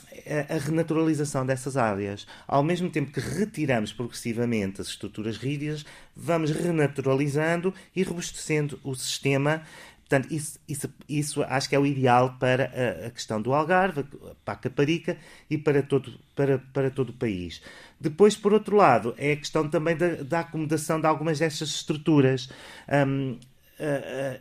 a, 0.48 0.54
a, 0.54 0.58
renaturalização 0.58 1.44
dessas 1.44 1.76
áreas. 1.76 2.24
Ao 2.46 2.62
mesmo 2.62 2.88
tempo 2.88 3.10
que 3.10 3.18
retiramos 3.18 3.92
progressivamente 3.92 4.80
as 4.80 4.86
estruturas 4.86 5.36
rígidas, 5.38 5.84
vamos 6.14 6.52
renaturalizando 6.52 7.74
e 7.96 8.04
robustecendo 8.04 8.78
o 8.84 8.94
sistema 8.94 9.64
Portanto, 10.08 10.32
isso, 10.32 10.58
isso, 10.66 10.88
isso, 11.06 11.42
acho 11.42 11.68
que 11.68 11.76
é 11.76 11.78
o 11.78 11.84
ideal 11.84 12.36
para 12.40 12.64
a, 12.64 13.08
a, 13.08 13.10
questão 13.10 13.42
do 13.42 13.52
Algarve, 13.52 14.04
para 14.42 14.54
a 14.54 14.56
Caparica 14.56 15.18
e 15.50 15.58
para 15.58 15.82
todo, 15.82 16.18
para, 16.34 16.58
para 16.58 16.90
todo 16.90 17.10
o 17.10 17.12
país. 17.12 17.60
Depois, 18.00 18.34
por 18.34 18.54
outro 18.54 18.74
lado, 18.74 19.14
é 19.18 19.32
a 19.32 19.36
questão 19.36 19.68
também 19.68 19.94
da, 19.94 20.14
da 20.22 20.40
acomodação 20.40 20.98
de 20.98 21.06
algumas 21.06 21.40
destas 21.40 21.68
estruturas. 21.68 22.48
Um, 22.88 23.32
uh, 23.32 23.38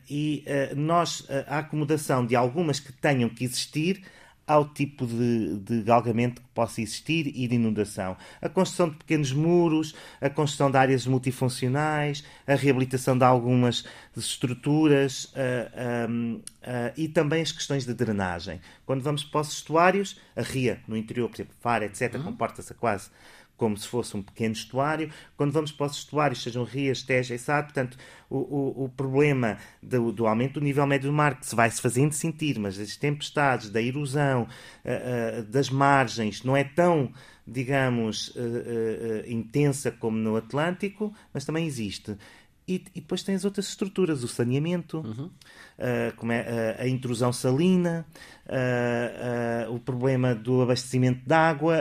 e 0.09 0.43
uh, 0.47 0.75
nós, 0.75 1.27
a 1.47 1.59
acomodação 1.59 2.25
de 2.25 2.35
algumas 2.35 2.79
que 2.79 2.91
tenham 2.91 3.29
que 3.29 3.43
existir 3.43 4.03
ao 4.47 4.69
tipo 4.69 5.05
de, 5.05 5.57
de 5.57 5.81
galgamento 5.81 6.41
que 6.41 6.47
possa 6.53 6.81
existir 6.81 7.27
e 7.35 7.47
de 7.49 7.55
inundação. 7.55 8.15
A 8.41 8.47
construção 8.47 8.89
de 8.89 8.95
pequenos 8.95 9.33
muros, 9.33 9.93
a 10.21 10.29
construção 10.29 10.71
de 10.71 10.77
áreas 10.77 11.05
multifuncionais, 11.05 12.23
a 12.47 12.55
reabilitação 12.55 13.17
de 13.17 13.25
algumas 13.25 13.83
estruturas 14.15 15.25
uh, 15.25 16.09
um, 16.09 16.35
uh, 16.35 16.41
e 16.95 17.09
também 17.09 17.41
as 17.41 17.51
questões 17.51 17.85
de 17.85 17.93
drenagem. 17.93 18.61
Quando 18.85 19.03
vamos 19.03 19.25
para 19.25 19.41
os 19.41 19.51
estuários, 19.51 20.17
a 20.33 20.41
ria 20.41 20.79
no 20.87 20.95
interior, 20.95 21.27
por 21.27 21.35
exemplo, 21.35 21.53
Faro, 21.59 21.83
etc., 21.83 22.15
uhum. 22.15 22.23
comporta-se 22.23 22.73
quase 22.73 23.09
como 23.57 23.75
se 23.75 23.87
fosse 23.87 24.15
um 24.15 24.21
pequeno 24.21 24.53
estuário. 24.53 25.09
Quando 25.35 25.51
vamos 25.51 25.71
para 25.71 25.87
os 25.87 25.97
estuários, 25.97 26.43
sejam 26.43 26.63
rias, 26.63 27.03
e 27.09 27.37
sado, 27.37 27.65
portanto, 27.65 27.97
o, 28.29 28.37
o, 28.37 28.85
o 28.85 28.89
problema 28.89 29.57
do, 29.81 30.11
do, 30.11 30.27
aumento 30.27 30.59
do 30.59 30.63
nível 30.63 30.85
médio 30.85 31.09
do 31.09 31.13
mar, 31.13 31.39
que 31.39 31.45
se 31.45 31.55
vai 31.55 31.69
se 31.69 31.81
fazendo 31.81 32.13
sentir, 32.13 32.59
mas 32.59 32.77
das 32.77 32.95
tempestades, 32.95 33.69
da 33.69 33.81
erosão, 33.81 34.43
uh, 34.43 35.39
uh, 35.39 35.43
das 35.43 35.69
margens, 35.69 36.43
não 36.43 36.55
é 36.55 36.63
tão 36.63 37.11
digamos, 37.49 38.35
uh, 38.35 39.23
intensa 39.25 39.89
como 39.89 40.17
no 40.17 40.35
Atlântico, 40.35 41.13
mas 41.33 41.45
também 41.45 41.65
existe. 41.65 42.17
E, 42.67 42.83
e, 42.93 42.99
depois 42.99 43.23
tem 43.23 43.33
as 43.33 43.45
outras 43.45 43.69
estruturas, 43.69 44.23
o 44.23 44.27
saneamento, 44.27 44.97
uhum. 44.97 45.27
uh, 45.27 46.15
como 46.17 46.33
é, 46.33 46.41
uh, 46.41 46.81
a 46.81 46.87
intrusão 46.87 47.31
salina, 47.31 48.05
uh, 48.45 49.73
o 49.73 49.79
problema 49.79 50.35
do 50.35 50.61
abastecimento 50.61 51.25
de 51.25 51.33
água. 51.33 51.77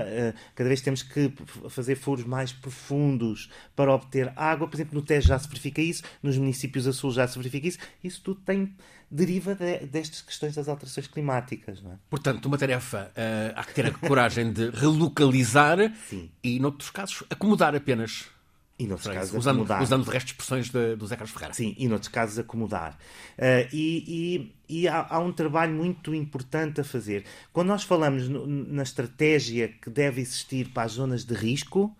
cada 0.54 0.68
vez 0.68 0.80
temos 0.80 1.02
que 1.02 1.32
fazer 1.68 1.96
furos 1.96 2.24
mais 2.24 2.52
profundos 2.52 3.50
para 3.74 3.92
obter 3.92 4.32
água. 4.36 4.68
Por 4.68 4.76
exemplo, 4.76 4.94
no 4.94 5.02
Tejo 5.02 5.26
já 5.26 5.38
se 5.38 5.48
verifica 5.48 5.82
isso, 5.82 6.04
nos 6.22 6.38
municípios 6.38 6.86
a 6.86 6.92
sul 6.92 7.10
já 7.10 7.26
se 7.26 7.36
verifica 7.36 7.66
isso. 7.66 7.78
Isso 8.04 8.22
tudo 8.22 8.40
tem 8.42 8.72
deriva 9.10 9.54
de, 9.56 9.86
destas 9.86 10.20
questões 10.20 10.54
das 10.54 10.68
alterações 10.68 11.08
climáticas. 11.08 11.82
É? 11.84 11.96
Portanto, 12.08 12.46
uma 12.46 12.58
tarefa 12.58 13.10
há 13.56 13.64
que 13.64 13.74
ter 13.74 13.86
a 13.86 13.90
coragem 13.92 14.52
de 14.52 14.70
relocalizar 14.70 15.78
Sim. 16.08 16.30
e, 16.44 16.60
noutros 16.60 16.90
casos, 16.90 17.24
acomodar 17.28 17.74
apenas. 17.74 18.35
E 18.78 18.86
noutros 18.86 19.12
casos 19.12 19.34
usando, 19.34 19.56
acomodar. 19.56 19.82
Usando 19.82 20.04
de 20.04 20.10
resto 20.10 20.26
expressões 20.28 20.68
de, 20.68 20.96
do 20.96 21.06
Zé 21.06 21.16
Carlos 21.16 21.32
Ferreira. 21.32 21.54
Sim, 21.54 21.74
e 21.78 21.88
noutros 21.88 22.08
casos 22.08 22.38
acomodar. 22.38 22.98
Uh, 23.38 23.68
e, 23.72 24.52
e, 24.68 24.80
e 24.82 24.88
há, 24.88 25.06
há, 25.08 25.18
um 25.18 25.32
trabalho 25.32 25.72
muito 25.72 26.14
importante 26.14 26.80
a 26.80 26.84
fazer. 26.84 27.24
Quando 27.52 27.68
nós 27.68 27.84
falamos 27.84 28.28
no, 28.28 28.46
na 28.46 28.82
estratégia 28.82 29.68
que 29.68 29.88
deve 29.88 30.20
existir 30.20 30.68
para 30.68 30.82
as 30.82 30.92
zonas 30.92 31.24
de 31.24 31.34
risco, 31.34 31.94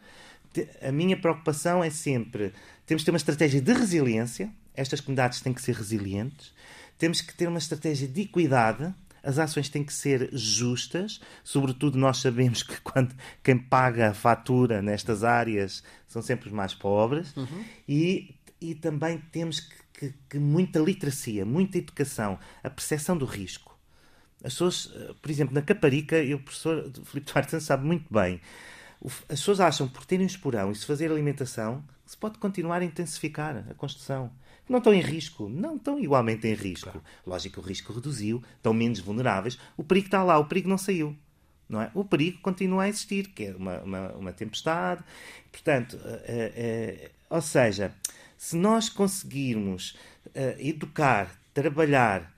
a 0.82 0.92
minha 0.92 1.16
preocupação 1.16 1.82
é 1.82 1.90
sempre 1.90 2.52
temos 2.86 3.02
que 3.02 3.06
ter 3.06 3.10
uma 3.10 3.18
estratégia 3.18 3.60
de 3.60 3.72
resiliência. 3.72 4.48
Estas 4.74 5.00
comunidades 5.00 5.40
têm 5.40 5.52
que 5.52 5.60
ser 5.60 5.74
resilientes. 5.74 6.52
Temos 6.96 7.20
que 7.20 7.34
ter 7.34 7.48
uma 7.48 7.58
estratégia 7.58 8.06
de 8.06 8.22
equidade 8.22 8.94
as 9.26 9.40
ações 9.40 9.68
têm 9.68 9.82
que 9.82 9.92
ser 9.92 10.30
justas, 10.32 11.20
sobretudo 11.42 11.98
nós 11.98 12.18
sabemos 12.18 12.62
que 12.62 12.80
quando 12.80 13.12
quem 13.42 13.58
paga 13.58 14.10
a 14.10 14.14
fatura 14.14 14.80
nestas 14.80 15.24
áreas 15.24 15.82
são 16.06 16.22
sempre 16.22 16.48
os 16.48 16.54
mais 16.54 16.72
pobres, 16.72 17.36
uhum. 17.36 17.64
e, 17.88 18.36
e 18.60 18.76
também 18.76 19.18
temos 19.32 19.58
que, 19.58 19.74
que, 19.92 20.14
que 20.30 20.38
muita 20.38 20.78
literacia, 20.78 21.44
muita 21.44 21.76
educação, 21.76 22.38
a 22.62 22.70
percepção 22.70 23.18
do 23.18 23.24
risco. 23.24 23.76
As 24.44 24.52
pessoas, 24.52 24.92
eh, 24.94 25.14
por 25.20 25.28
exemplo, 25.28 25.52
na 25.52 25.62
Caparica, 25.62 26.16
o 26.22 26.38
professor 26.38 26.88
Filipe 27.04 27.32
Duarte 27.32 27.60
sabe 27.60 27.84
muito 27.84 28.06
bem, 28.12 28.40
as 29.06 29.38
pessoas 29.40 29.60
acham 29.60 29.88
por 29.88 30.04
terem 30.04 30.24
um 30.24 30.28
esporão 30.28 30.72
e 30.72 30.74
se 30.74 30.84
fazer 30.84 31.10
alimentação, 31.10 31.82
se 32.04 32.16
pode 32.16 32.38
continuar 32.38 32.82
a 32.82 32.84
intensificar 32.84 33.64
a 33.70 33.74
construção 33.74 34.30
não 34.68 34.78
estão 34.78 34.92
em 34.92 35.00
risco. 35.00 35.48
Não 35.48 35.76
estão 35.76 35.98
igualmente 35.98 36.46
em 36.46 36.54
risco. 36.54 36.90
Claro. 36.90 37.04
Lógico 37.26 37.54
que 37.54 37.60
o 37.60 37.68
risco 37.68 37.92
reduziu, 37.92 38.42
estão 38.56 38.72
menos 38.72 39.00
vulneráveis. 39.00 39.58
O 39.76 39.84
perigo 39.84 40.06
está 40.06 40.22
lá, 40.22 40.38
o 40.38 40.46
perigo 40.46 40.68
não 40.68 40.78
saiu. 40.78 41.16
Não 41.68 41.80
é? 41.80 41.90
O 41.94 42.04
perigo 42.04 42.38
continua 42.40 42.84
a 42.84 42.88
existir, 42.88 43.28
que 43.28 43.44
é 43.44 43.56
uma, 43.56 43.80
uma, 43.80 44.12
uma 44.12 44.32
tempestade. 44.32 45.02
Portanto, 45.50 45.98
é, 46.04 46.52
é, 46.56 47.10
ou 47.28 47.40
seja, 47.40 47.94
se 48.36 48.56
nós 48.56 48.88
conseguirmos 48.88 49.96
é, 50.34 50.56
educar, 50.58 51.30
trabalhar 51.52 52.34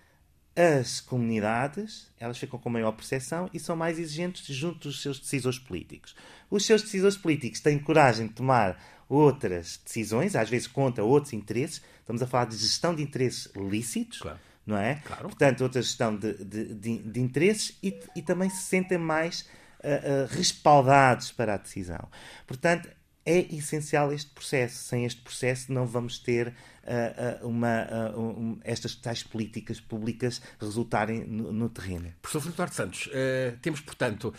as 0.56 1.00
comunidades, 1.00 2.10
elas 2.18 2.36
ficam 2.36 2.58
com 2.58 2.68
maior 2.68 2.92
percepção 2.92 3.48
e 3.54 3.60
são 3.60 3.76
mais 3.76 3.98
exigentes 3.98 4.44
junto 4.54 4.88
dos 4.88 5.00
seus 5.00 5.18
decisores 5.20 5.58
políticos. 5.58 6.16
Os 6.50 6.64
seus 6.64 6.82
decisores 6.82 7.16
políticos 7.16 7.60
têm 7.60 7.78
coragem 7.78 8.26
de 8.26 8.34
tomar 8.34 8.80
outras 9.08 9.80
decisões, 9.84 10.36
às 10.36 10.48
vezes 10.50 10.66
contra 10.66 11.02
outros 11.02 11.32
interesses. 11.32 11.82
Estamos 12.00 12.22
a 12.22 12.26
falar 12.26 12.46
de 12.46 12.56
gestão 12.56 12.94
de 12.94 13.02
interesses 13.02 13.50
lícitos, 13.56 14.18
claro. 14.18 14.38
não 14.66 14.76
é? 14.76 14.96
Claro. 14.96 15.22
Portanto, 15.24 15.62
outra 15.62 15.80
gestão 15.80 16.14
de, 16.16 16.32
de, 16.44 16.74
de, 16.74 16.98
de 16.98 17.20
interesses 17.20 17.78
e, 17.82 17.98
e, 18.14 18.22
também 18.22 18.50
se 18.50 18.62
sentem 18.62 18.98
mais 18.98 19.42
uh, 19.42 20.24
uh, 20.24 20.36
respaldados 20.36 21.32
para 21.32 21.54
a 21.54 21.56
decisão. 21.56 22.08
Portanto, 22.46 22.88
é 23.24 23.40
essencial 23.54 24.10
este 24.10 24.30
processo. 24.30 24.84
Sem 24.84 25.04
este 25.04 25.20
processo 25.20 25.70
não 25.70 25.86
vamos 25.86 26.18
ter 26.18 26.48
uh, 26.48 27.46
uma, 27.46 27.86
uh, 28.14 28.20
um, 28.20 28.60
estas 28.64 28.94
tais 28.94 29.22
políticas 29.22 29.80
públicas 29.80 30.40
resultarem 30.58 31.24
no, 31.24 31.52
no 31.52 31.68
terreno. 31.68 32.12
Professor 32.22 32.40
Filipe 32.40 32.56
Duarte 32.56 32.74
Santos, 32.74 33.06
uh, 33.06 33.56
temos, 33.60 33.80
portanto, 33.82 34.34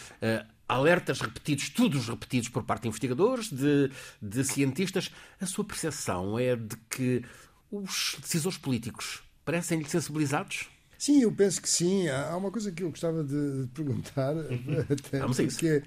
alertas 0.69 1.19
repetidos, 1.19 1.63
estudos 1.65 2.07
repetidos 2.07 2.47
por 2.47 2.63
parte 2.63 2.83
de 2.83 2.89
investigadores, 2.89 3.51
de, 3.51 3.91
de 4.21 4.43
cientistas. 4.43 5.11
A 5.41 5.45
sua 5.47 5.65
percepção 5.65 6.37
é 6.37 6.55
de 6.55 6.77
que 6.89 7.25
os 7.71 8.15
decisores 8.21 8.57
políticos 8.57 9.23
parecem-lhe 9.43 9.89
sensibilizados? 9.89 10.69
Sim, 10.99 11.21
eu 11.21 11.31
penso 11.31 11.61
que 11.61 11.69
sim. 11.69 12.09
Há 12.09 12.35
uma 12.35 12.51
coisa 12.51 12.71
que 12.73 12.83
eu 12.83 12.89
gostava 12.89 13.23
de, 13.23 13.67
perguntar. 13.73 14.35
Até, 14.91 15.19
Vamos. 15.19 15.37
Porque, 15.37 15.81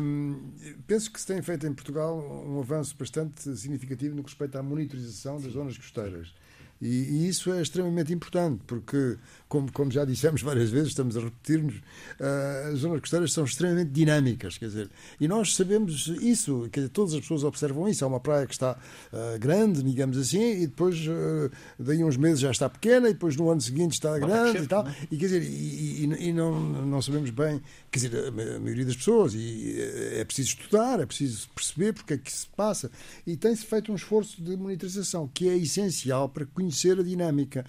um, 0.00 0.52
penso 0.86 1.10
que 1.10 1.20
se 1.20 1.26
tem 1.26 1.42
feito 1.42 1.66
em 1.66 1.74
Portugal 1.74 2.16
um 2.16 2.60
avanço 2.60 2.96
bastante 2.96 3.54
significativo 3.56 4.14
no 4.14 4.22
que 4.22 4.30
respeita 4.30 4.60
à 4.60 4.62
monitorização 4.62 5.40
das 5.40 5.52
zonas 5.52 5.76
costeiras. 5.76 6.32
E, 6.80 6.86
e, 6.86 7.28
isso 7.28 7.52
é 7.52 7.60
extremamente 7.60 8.12
importante, 8.12 8.62
porque 8.66 9.16
como, 9.54 9.70
como 9.70 9.88
já 9.88 10.04
dissemos 10.04 10.42
várias 10.42 10.68
vezes, 10.68 10.88
estamos 10.88 11.16
a 11.16 11.20
repetir-nos, 11.20 11.76
uh, 11.76 12.72
as 12.72 12.80
zonas 12.80 12.98
costeiras 12.98 13.32
são 13.32 13.44
extremamente 13.44 13.92
dinâmicas, 13.92 14.58
quer 14.58 14.66
dizer, 14.66 14.90
e 15.20 15.28
nós 15.28 15.54
sabemos 15.54 16.08
isso, 16.20 16.68
quer 16.72 16.80
dizer, 16.80 16.88
todas 16.88 17.14
as 17.14 17.20
pessoas 17.20 17.44
observam 17.44 17.88
isso. 17.88 18.04
Há 18.04 18.08
uma 18.08 18.18
praia 18.18 18.48
que 18.48 18.52
está 18.52 18.72
uh, 19.12 19.38
grande, 19.38 19.80
digamos 19.80 20.18
assim, 20.18 20.62
e 20.62 20.66
depois, 20.66 20.96
uh, 21.06 21.52
daí 21.78 22.02
uns 22.02 22.16
meses 22.16 22.40
já 22.40 22.50
está 22.50 22.68
pequena, 22.68 23.08
e 23.08 23.12
depois 23.12 23.36
no 23.36 23.48
ano 23.48 23.60
seguinte 23.60 23.92
está 23.92 24.18
grande 24.18 24.58
e 24.58 24.66
tal, 24.66 24.88
e 25.08 25.16
quer 25.16 25.26
dizer, 25.26 25.42
e, 25.44 26.04
e, 26.04 26.28
e 26.28 26.32
não, 26.32 26.58
não 26.84 27.00
sabemos 27.00 27.30
bem, 27.30 27.62
quer 27.92 28.00
dizer, 28.00 28.26
a 28.26 28.32
maioria 28.32 28.86
das 28.86 28.96
pessoas, 28.96 29.34
e 29.36 29.76
é 30.14 30.24
preciso 30.24 30.48
estudar, 30.48 30.98
é 30.98 31.06
preciso 31.06 31.48
perceber 31.54 31.92
porque 31.92 32.14
é 32.14 32.18
que 32.18 32.32
se 32.32 32.48
passa, 32.56 32.90
e 33.24 33.36
tem-se 33.36 33.64
feito 33.64 33.92
um 33.92 33.94
esforço 33.94 34.42
de 34.42 34.56
monitorização 34.56 35.30
que 35.32 35.48
é 35.48 35.56
essencial 35.56 36.28
para 36.28 36.44
conhecer 36.44 36.98
a 36.98 37.04
dinâmica. 37.04 37.64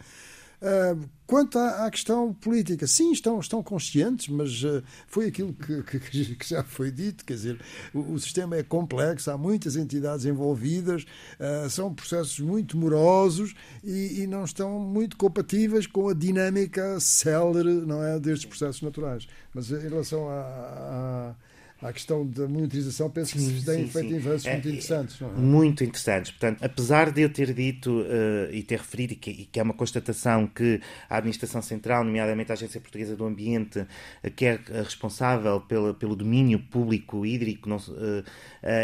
Quanto 1.27 1.57
à, 1.57 1.85
à, 1.85 1.91
questão 1.91 2.31
política, 2.33 2.85
sim, 2.85 3.11
estão, 3.11 3.39
estão 3.39 3.63
conscientes, 3.63 4.27
mas 4.27 4.63
uh, 4.63 4.83
foi 5.07 5.27
aquilo 5.27 5.53
que, 5.57 5.81
que, 5.81 6.35
que, 6.35 6.47
já 6.47 6.63
foi 6.63 6.91
dito, 6.91 7.25
quer 7.25 7.33
dizer, 7.33 7.59
o, 7.93 8.13
o, 8.13 8.19
sistema 8.19 8.55
é 8.55 8.61
complexo, 8.61 9.31
há 9.31 9.37
muitas 9.37 9.75
entidades 9.75 10.25
envolvidas, 10.25 11.03
uh, 11.03 11.67
são 11.69 11.93
processos 11.93 12.39
muito 12.39 12.77
morosos 12.77 13.55
e, 13.83 14.21
e, 14.21 14.27
não 14.27 14.45
estão 14.45 14.79
muito 14.79 15.17
compatíveis 15.17 15.87
com 15.87 16.09
a 16.09 16.13
dinâmica 16.13 16.99
célere 16.99 17.73
não 17.73 18.03
é, 18.03 18.19
destes 18.19 18.45
processos 18.45 18.83
naturais. 18.83 19.27
Mas 19.51 19.71
em 19.71 19.79
relação 19.79 20.29
a, 20.29 20.33
a 20.33 21.35
à 21.81 21.91
questão 21.91 22.25
da 22.25 22.47
monitorização, 22.47 23.09
penso 23.09 23.33
que 23.33 23.39
se 23.39 23.65
têm 23.65 23.87
feito 23.87 24.15
avanços 24.15 24.45
muito 24.45 24.67
é, 24.67 24.71
interessantes. 24.71 25.21
É? 25.21 25.25
Muito 25.25 25.83
interessantes. 25.83 26.31
Portanto, 26.31 26.63
apesar 26.63 27.11
de 27.11 27.21
eu 27.21 27.29
ter 27.29 27.53
dito 27.53 28.01
uh, 28.01 28.51
e 28.51 28.63
ter 28.63 28.79
referido, 28.79 29.13
e 29.13 29.15
que, 29.15 29.29
e 29.29 29.45
que, 29.45 29.59
é 29.59 29.63
uma 29.63 29.73
constatação 29.73 30.47
que 30.47 30.81
a 31.09 31.17
Administração 31.17 31.61
Central, 31.61 32.03
nomeadamente 32.03 32.51
a 32.51 32.53
Agência 32.53 32.79
Portuguesa 32.79 33.15
do 33.15 33.25
Ambiente, 33.25 33.79
uh, 33.79 34.31
que 34.35 34.45
é 34.45 34.59
responsável 34.83 35.61
pela, 35.61 35.93
pelo 35.93 36.15
domínio 36.15 36.59
público 36.59 37.25
hídrico 37.25 37.67
não, 37.67 37.77
uh, 37.77 38.23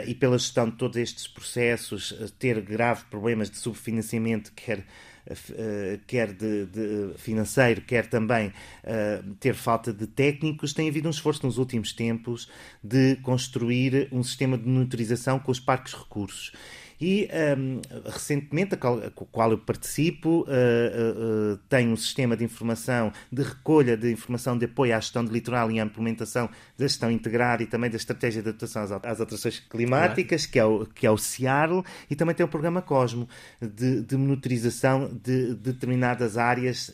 e 0.06 0.14
pela 0.14 0.38
gestão 0.38 0.70
de 0.70 0.76
todos 0.76 0.98
estes 0.98 1.28
processos, 1.28 2.14
ter 2.38 2.62
graves 2.62 3.04
problemas 3.04 3.50
de 3.50 3.58
subfinanciamento, 3.58 4.52
quer 4.54 4.80
eh, 4.80 4.84
quer 6.08 6.34
de, 6.34 6.66
de, 6.66 7.14
financeiro, 7.18 7.82
quer 7.82 8.08
também 8.08 8.48
uh, 8.48 9.34
ter 9.40 9.54
falta 9.54 9.94
de 9.94 10.08
técnicos, 10.08 10.74
tem 10.74 10.90
havido 10.90 11.08
um 11.08 11.12
esforço 11.12 11.46
nos 11.46 11.58
últimos 11.58 11.94
tempos 11.94 12.50
de 12.84 13.16
construir 13.18 14.08
um 14.12 14.24
sistema 14.24 14.58
de 14.58 14.68
monitorização 14.68 15.40
com 15.40 15.52
os 15.52 15.60
parques 15.60 15.94
recursos. 15.94 16.52
E 17.02 17.28
um, 17.58 17.82
recentemente, 18.06 18.78
com 18.78 19.24
o 19.24 19.26
qual 19.26 19.50
eu 19.50 19.58
participo, 19.58 20.42
uh, 20.42 20.44
uh, 20.44 21.54
uh, 21.54 21.58
tem 21.68 21.88
um 21.88 21.96
sistema 21.96 22.38
de 22.38 22.44
informação, 22.44 23.12
de 23.32 23.42
recolha 23.42 23.98
de 23.98 24.12
informação 24.12 24.56
de 24.56 24.66
apoio 24.66 24.96
à 24.96 25.00
gestão 25.00 25.26
de 25.26 25.32
litoral 25.32 25.72
e 25.72 25.80
à 25.80 25.84
implementação 25.84 26.48
da 26.78 26.86
gestão 26.86 27.10
integrada 27.10 27.64
e 27.64 27.66
também 27.66 27.90
da 27.90 27.98
estratégia 27.98 28.44
de 28.44 28.50
adaptação 28.50 28.84
às, 28.84 28.92
às 28.92 29.20
alterações 29.20 29.60
climáticas, 29.60 30.46
que, 30.46 30.60
é 30.60 30.64
o, 30.66 30.86
que 30.86 31.08
é 31.08 31.10
o 31.10 31.18
Ciaro, 31.18 31.84
e 32.08 32.16
também 32.16 32.36
tem 32.36 32.46
o 32.46 32.50
programa 32.50 32.84
Cosmo, 32.84 33.28
de, 33.60 34.02
de 34.02 34.16
monitorização 34.16 35.10
de, 35.24 35.56
de 35.56 35.72
determinadas 35.72 36.38
áreas 36.38 36.94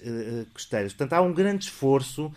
costeiras. 0.54 0.94
Portanto, 0.94 1.14
há 1.14 1.22
um 1.22 1.34
grande 1.34 1.66
esforço 1.66 2.32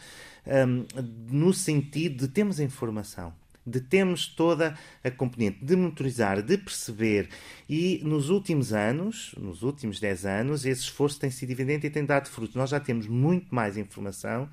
um, 0.45 0.85
no 1.31 1.55
sentido 1.55 2.27
de 2.27 2.29
termos 2.29 2.59
a 2.59 2.65
informação 2.65 3.33
de 3.67 3.81
termos 3.81 4.27
toda 4.27 4.77
a 5.05 5.11
componente 5.11 5.65
de 5.65 5.77
monitorizar, 5.77 6.43
de 6.43 6.57
perceber. 6.57 7.29
E 7.69 8.01
nos 8.05 8.31
últimos 8.31 8.73
anos, 8.73 9.35
nos 9.39 9.63
últimos 9.63 10.01
10 10.01 10.27
anos, 10.27 10.65
esse 10.65 10.83
esforço 10.83 11.21
tem 11.21 11.31
sido 11.31 11.51
evidente 11.51 11.87
e 11.87 11.91
tem 11.91 12.05
dado 12.05 12.29
fruto. 12.29 12.57
Nós 12.57 12.71
já 12.71 12.81
temos 12.81 13.07
muito 13.07 13.55
mais 13.55 13.77
informação 13.77 14.49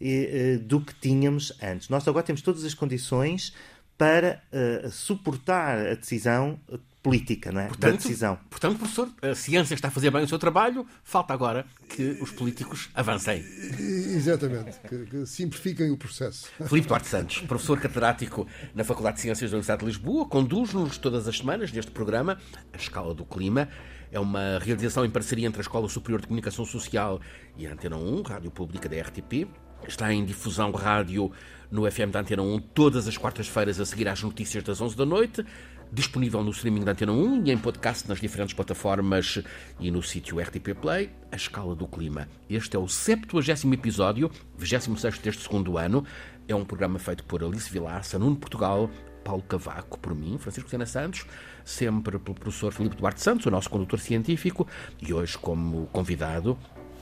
eh, 0.00 0.58
do 0.62 0.80
que 0.80 0.94
tínhamos 0.94 1.52
antes. 1.62 1.88
Nós 1.88 2.06
agora 2.06 2.24
temos 2.24 2.42
todas 2.42 2.64
as 2.64 2.74
condições 2.74 3.54
para 3.96 4.42
uh, 4.52 4.90
suportar 4.90 5.78
a 5.86 5.94
decisão 5.94 6.60
política, 7.06 7.52
não 7.52 7.60
é? 7.60 7.68
Portanto, 7.68 7.92
da 7.92 7.96
decisão. 7.98 8.36
Portanto, 8.50 8.78
professor, 8.78 9.08
a 9.22 9.32
ciência 9.32 9.74
está 9.74 9.86
a 9.86 9.90
fazer 9.92 10.10
bem 10.10 10.24
o 10.24 10.28
seu 10.28 10.40
trabalho, 10.40 10.84
falta 11.04 11.32
agora 11.32 11.64
que 11.88 12.18
os 12.20 12.32
políticos 12.32 12.90
avancem. 12.92 13.44
Exatamente, 13.78 14.80
que, 14.88 15.06
que 15.06 15.24
simplifiquem 15.24 15.92
o 15.92 15.96
processo. 15.96 16.50
Filipe 16.66 16.88
Duarte 16.88 17.06
Santos, 17.06 17.38
professor 17.42 17.78
catedrático 17.78 18.48
na 18.74 18.82
Faculdade 18.82 19.16
de 19.16 19.22
Ciências 19.22 19.52
da 19.52 19.56
Universidade 19.56 19.80
de 19.80 19.86
Lisboa, 19.86 20.26
conduz-nos 20.26 20.98
todas 20.98 21.28
as 21.28 21.38
semanas 21.38 21.70
neste 21.70 21.92
programa, 21.92 22.38
A 22.72 22.76
Escala 22.76 23.14
do 23.14 23.24
Clima. 23.24 23.68
É 24.10 24.18
uma 24.18 24.58
realização 24.58 25.04
em 25.04 25.10
parceria 25.10 25.46
entre 25.46 25.60
a 25.60 25.62
Escola 25.62 25.88
Superior 25.88 26.20
de 26.20 26.26
Comunicação 26.26 26.64
Social 26.64 27.20
e 27.56 27.68
a 27.68 27.72
Antena 27.72 27.96
1, 27.96 28.22
Rádio 28.22 28.50
Pública 28.50 28.88
da 28.88 29.00
RTP. 29.00 29.46
Está 29.86 30.12
em 30.12 30.24
difusão 30.24 30.72
rádio 30.72 31.30
no 31.70 31.88
FM 31.88 32.10
da 32.10 32.20
Antena 32.20 32.42
1 32.42 32.58
todas 32.74 33.06
as 33.06 33.16
quartas-feiras 33.16 33.78
a 33.78 33.86
seguir 33.86 34.08
às 34.08 34.22
notícias 34.22 34.64
das 34.64 34.80
11 34.80 34.96
da 34.96 35.06
noite 35.06 35.44
disponível 35.92 36.42
no 36.42 36.50
streaming 36.50 36.84
da 36.84 36.92
Antena 36.92 37.12
1 37.12 37.46
e 37.46 37.52
em 37.52 37.58
podcast 37.58 38.08
nas 38.08 38.20
diferentes 38.20 38.54
plataformas 38.54 39.42
e 39.78 39.90
no 39.90 40.02
sítio 40.02 40.40
RTP 40.40 40.74
Play, 40.80 41.10
A 41.30 41.36
Escala 41.36 41.74
do 41.74 41.86
Clima. 41.86 42.28
Este 42.48 42.76
é 42.76 42.78
o 42.78 42.88
70 42.88 43.36
episódio, 43.72 44.30
26 44.58 45.18
deste 45.18 45.42
segundo 45.42 45.78
ano. 45.78 46.04
É 46.48 46.54
um 46.54 46.64
programa 46.64 46.98
feito 46.98 47.24
por 47.24 47.42
Alice 47.42 47.70
Vilaça, 47.70 48.18
Nuno 48.18 48.36
Portugal, 48.36 48.90
Paulo 49.24 49.42
Cavaco, 49.42 49.98
por 49.98 50.14
mim, 50.14 50.38
Francisco 50.38 50.70
Sena 50.70 50.86
Santos, 50.86 51.26
sempre 51.64 52.18
pelo 52.18 52.34
professor 52.34 52.72
Filipe 52.72 52.96
Duarte 52.96 53.20
Santos, 53.20 53.46
o 53.46 53.50
nosso 53.50 53.68
condutor 53.68 53.98
científico, 53.98 54.68
e 55.02 55.12
hoje 55.12 55.36
como 55.36 55.86
convidado, 55.86 56.56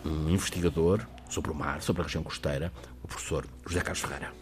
um 0.04 0.30
investigador 0.30 1.06
sobre 1.28 1.50
o 1.50 1.54
mar, 1.54 1.82
sobre 1.82 2.02
a 2.02 2.04
região 2.04 2.22
costeira, 2.22 2.72
o 3.02 3.08
professor 3.08 3.46
José 3.66 3.80
Carlos 3.80 4.00
Ferreira. 4.00 4.32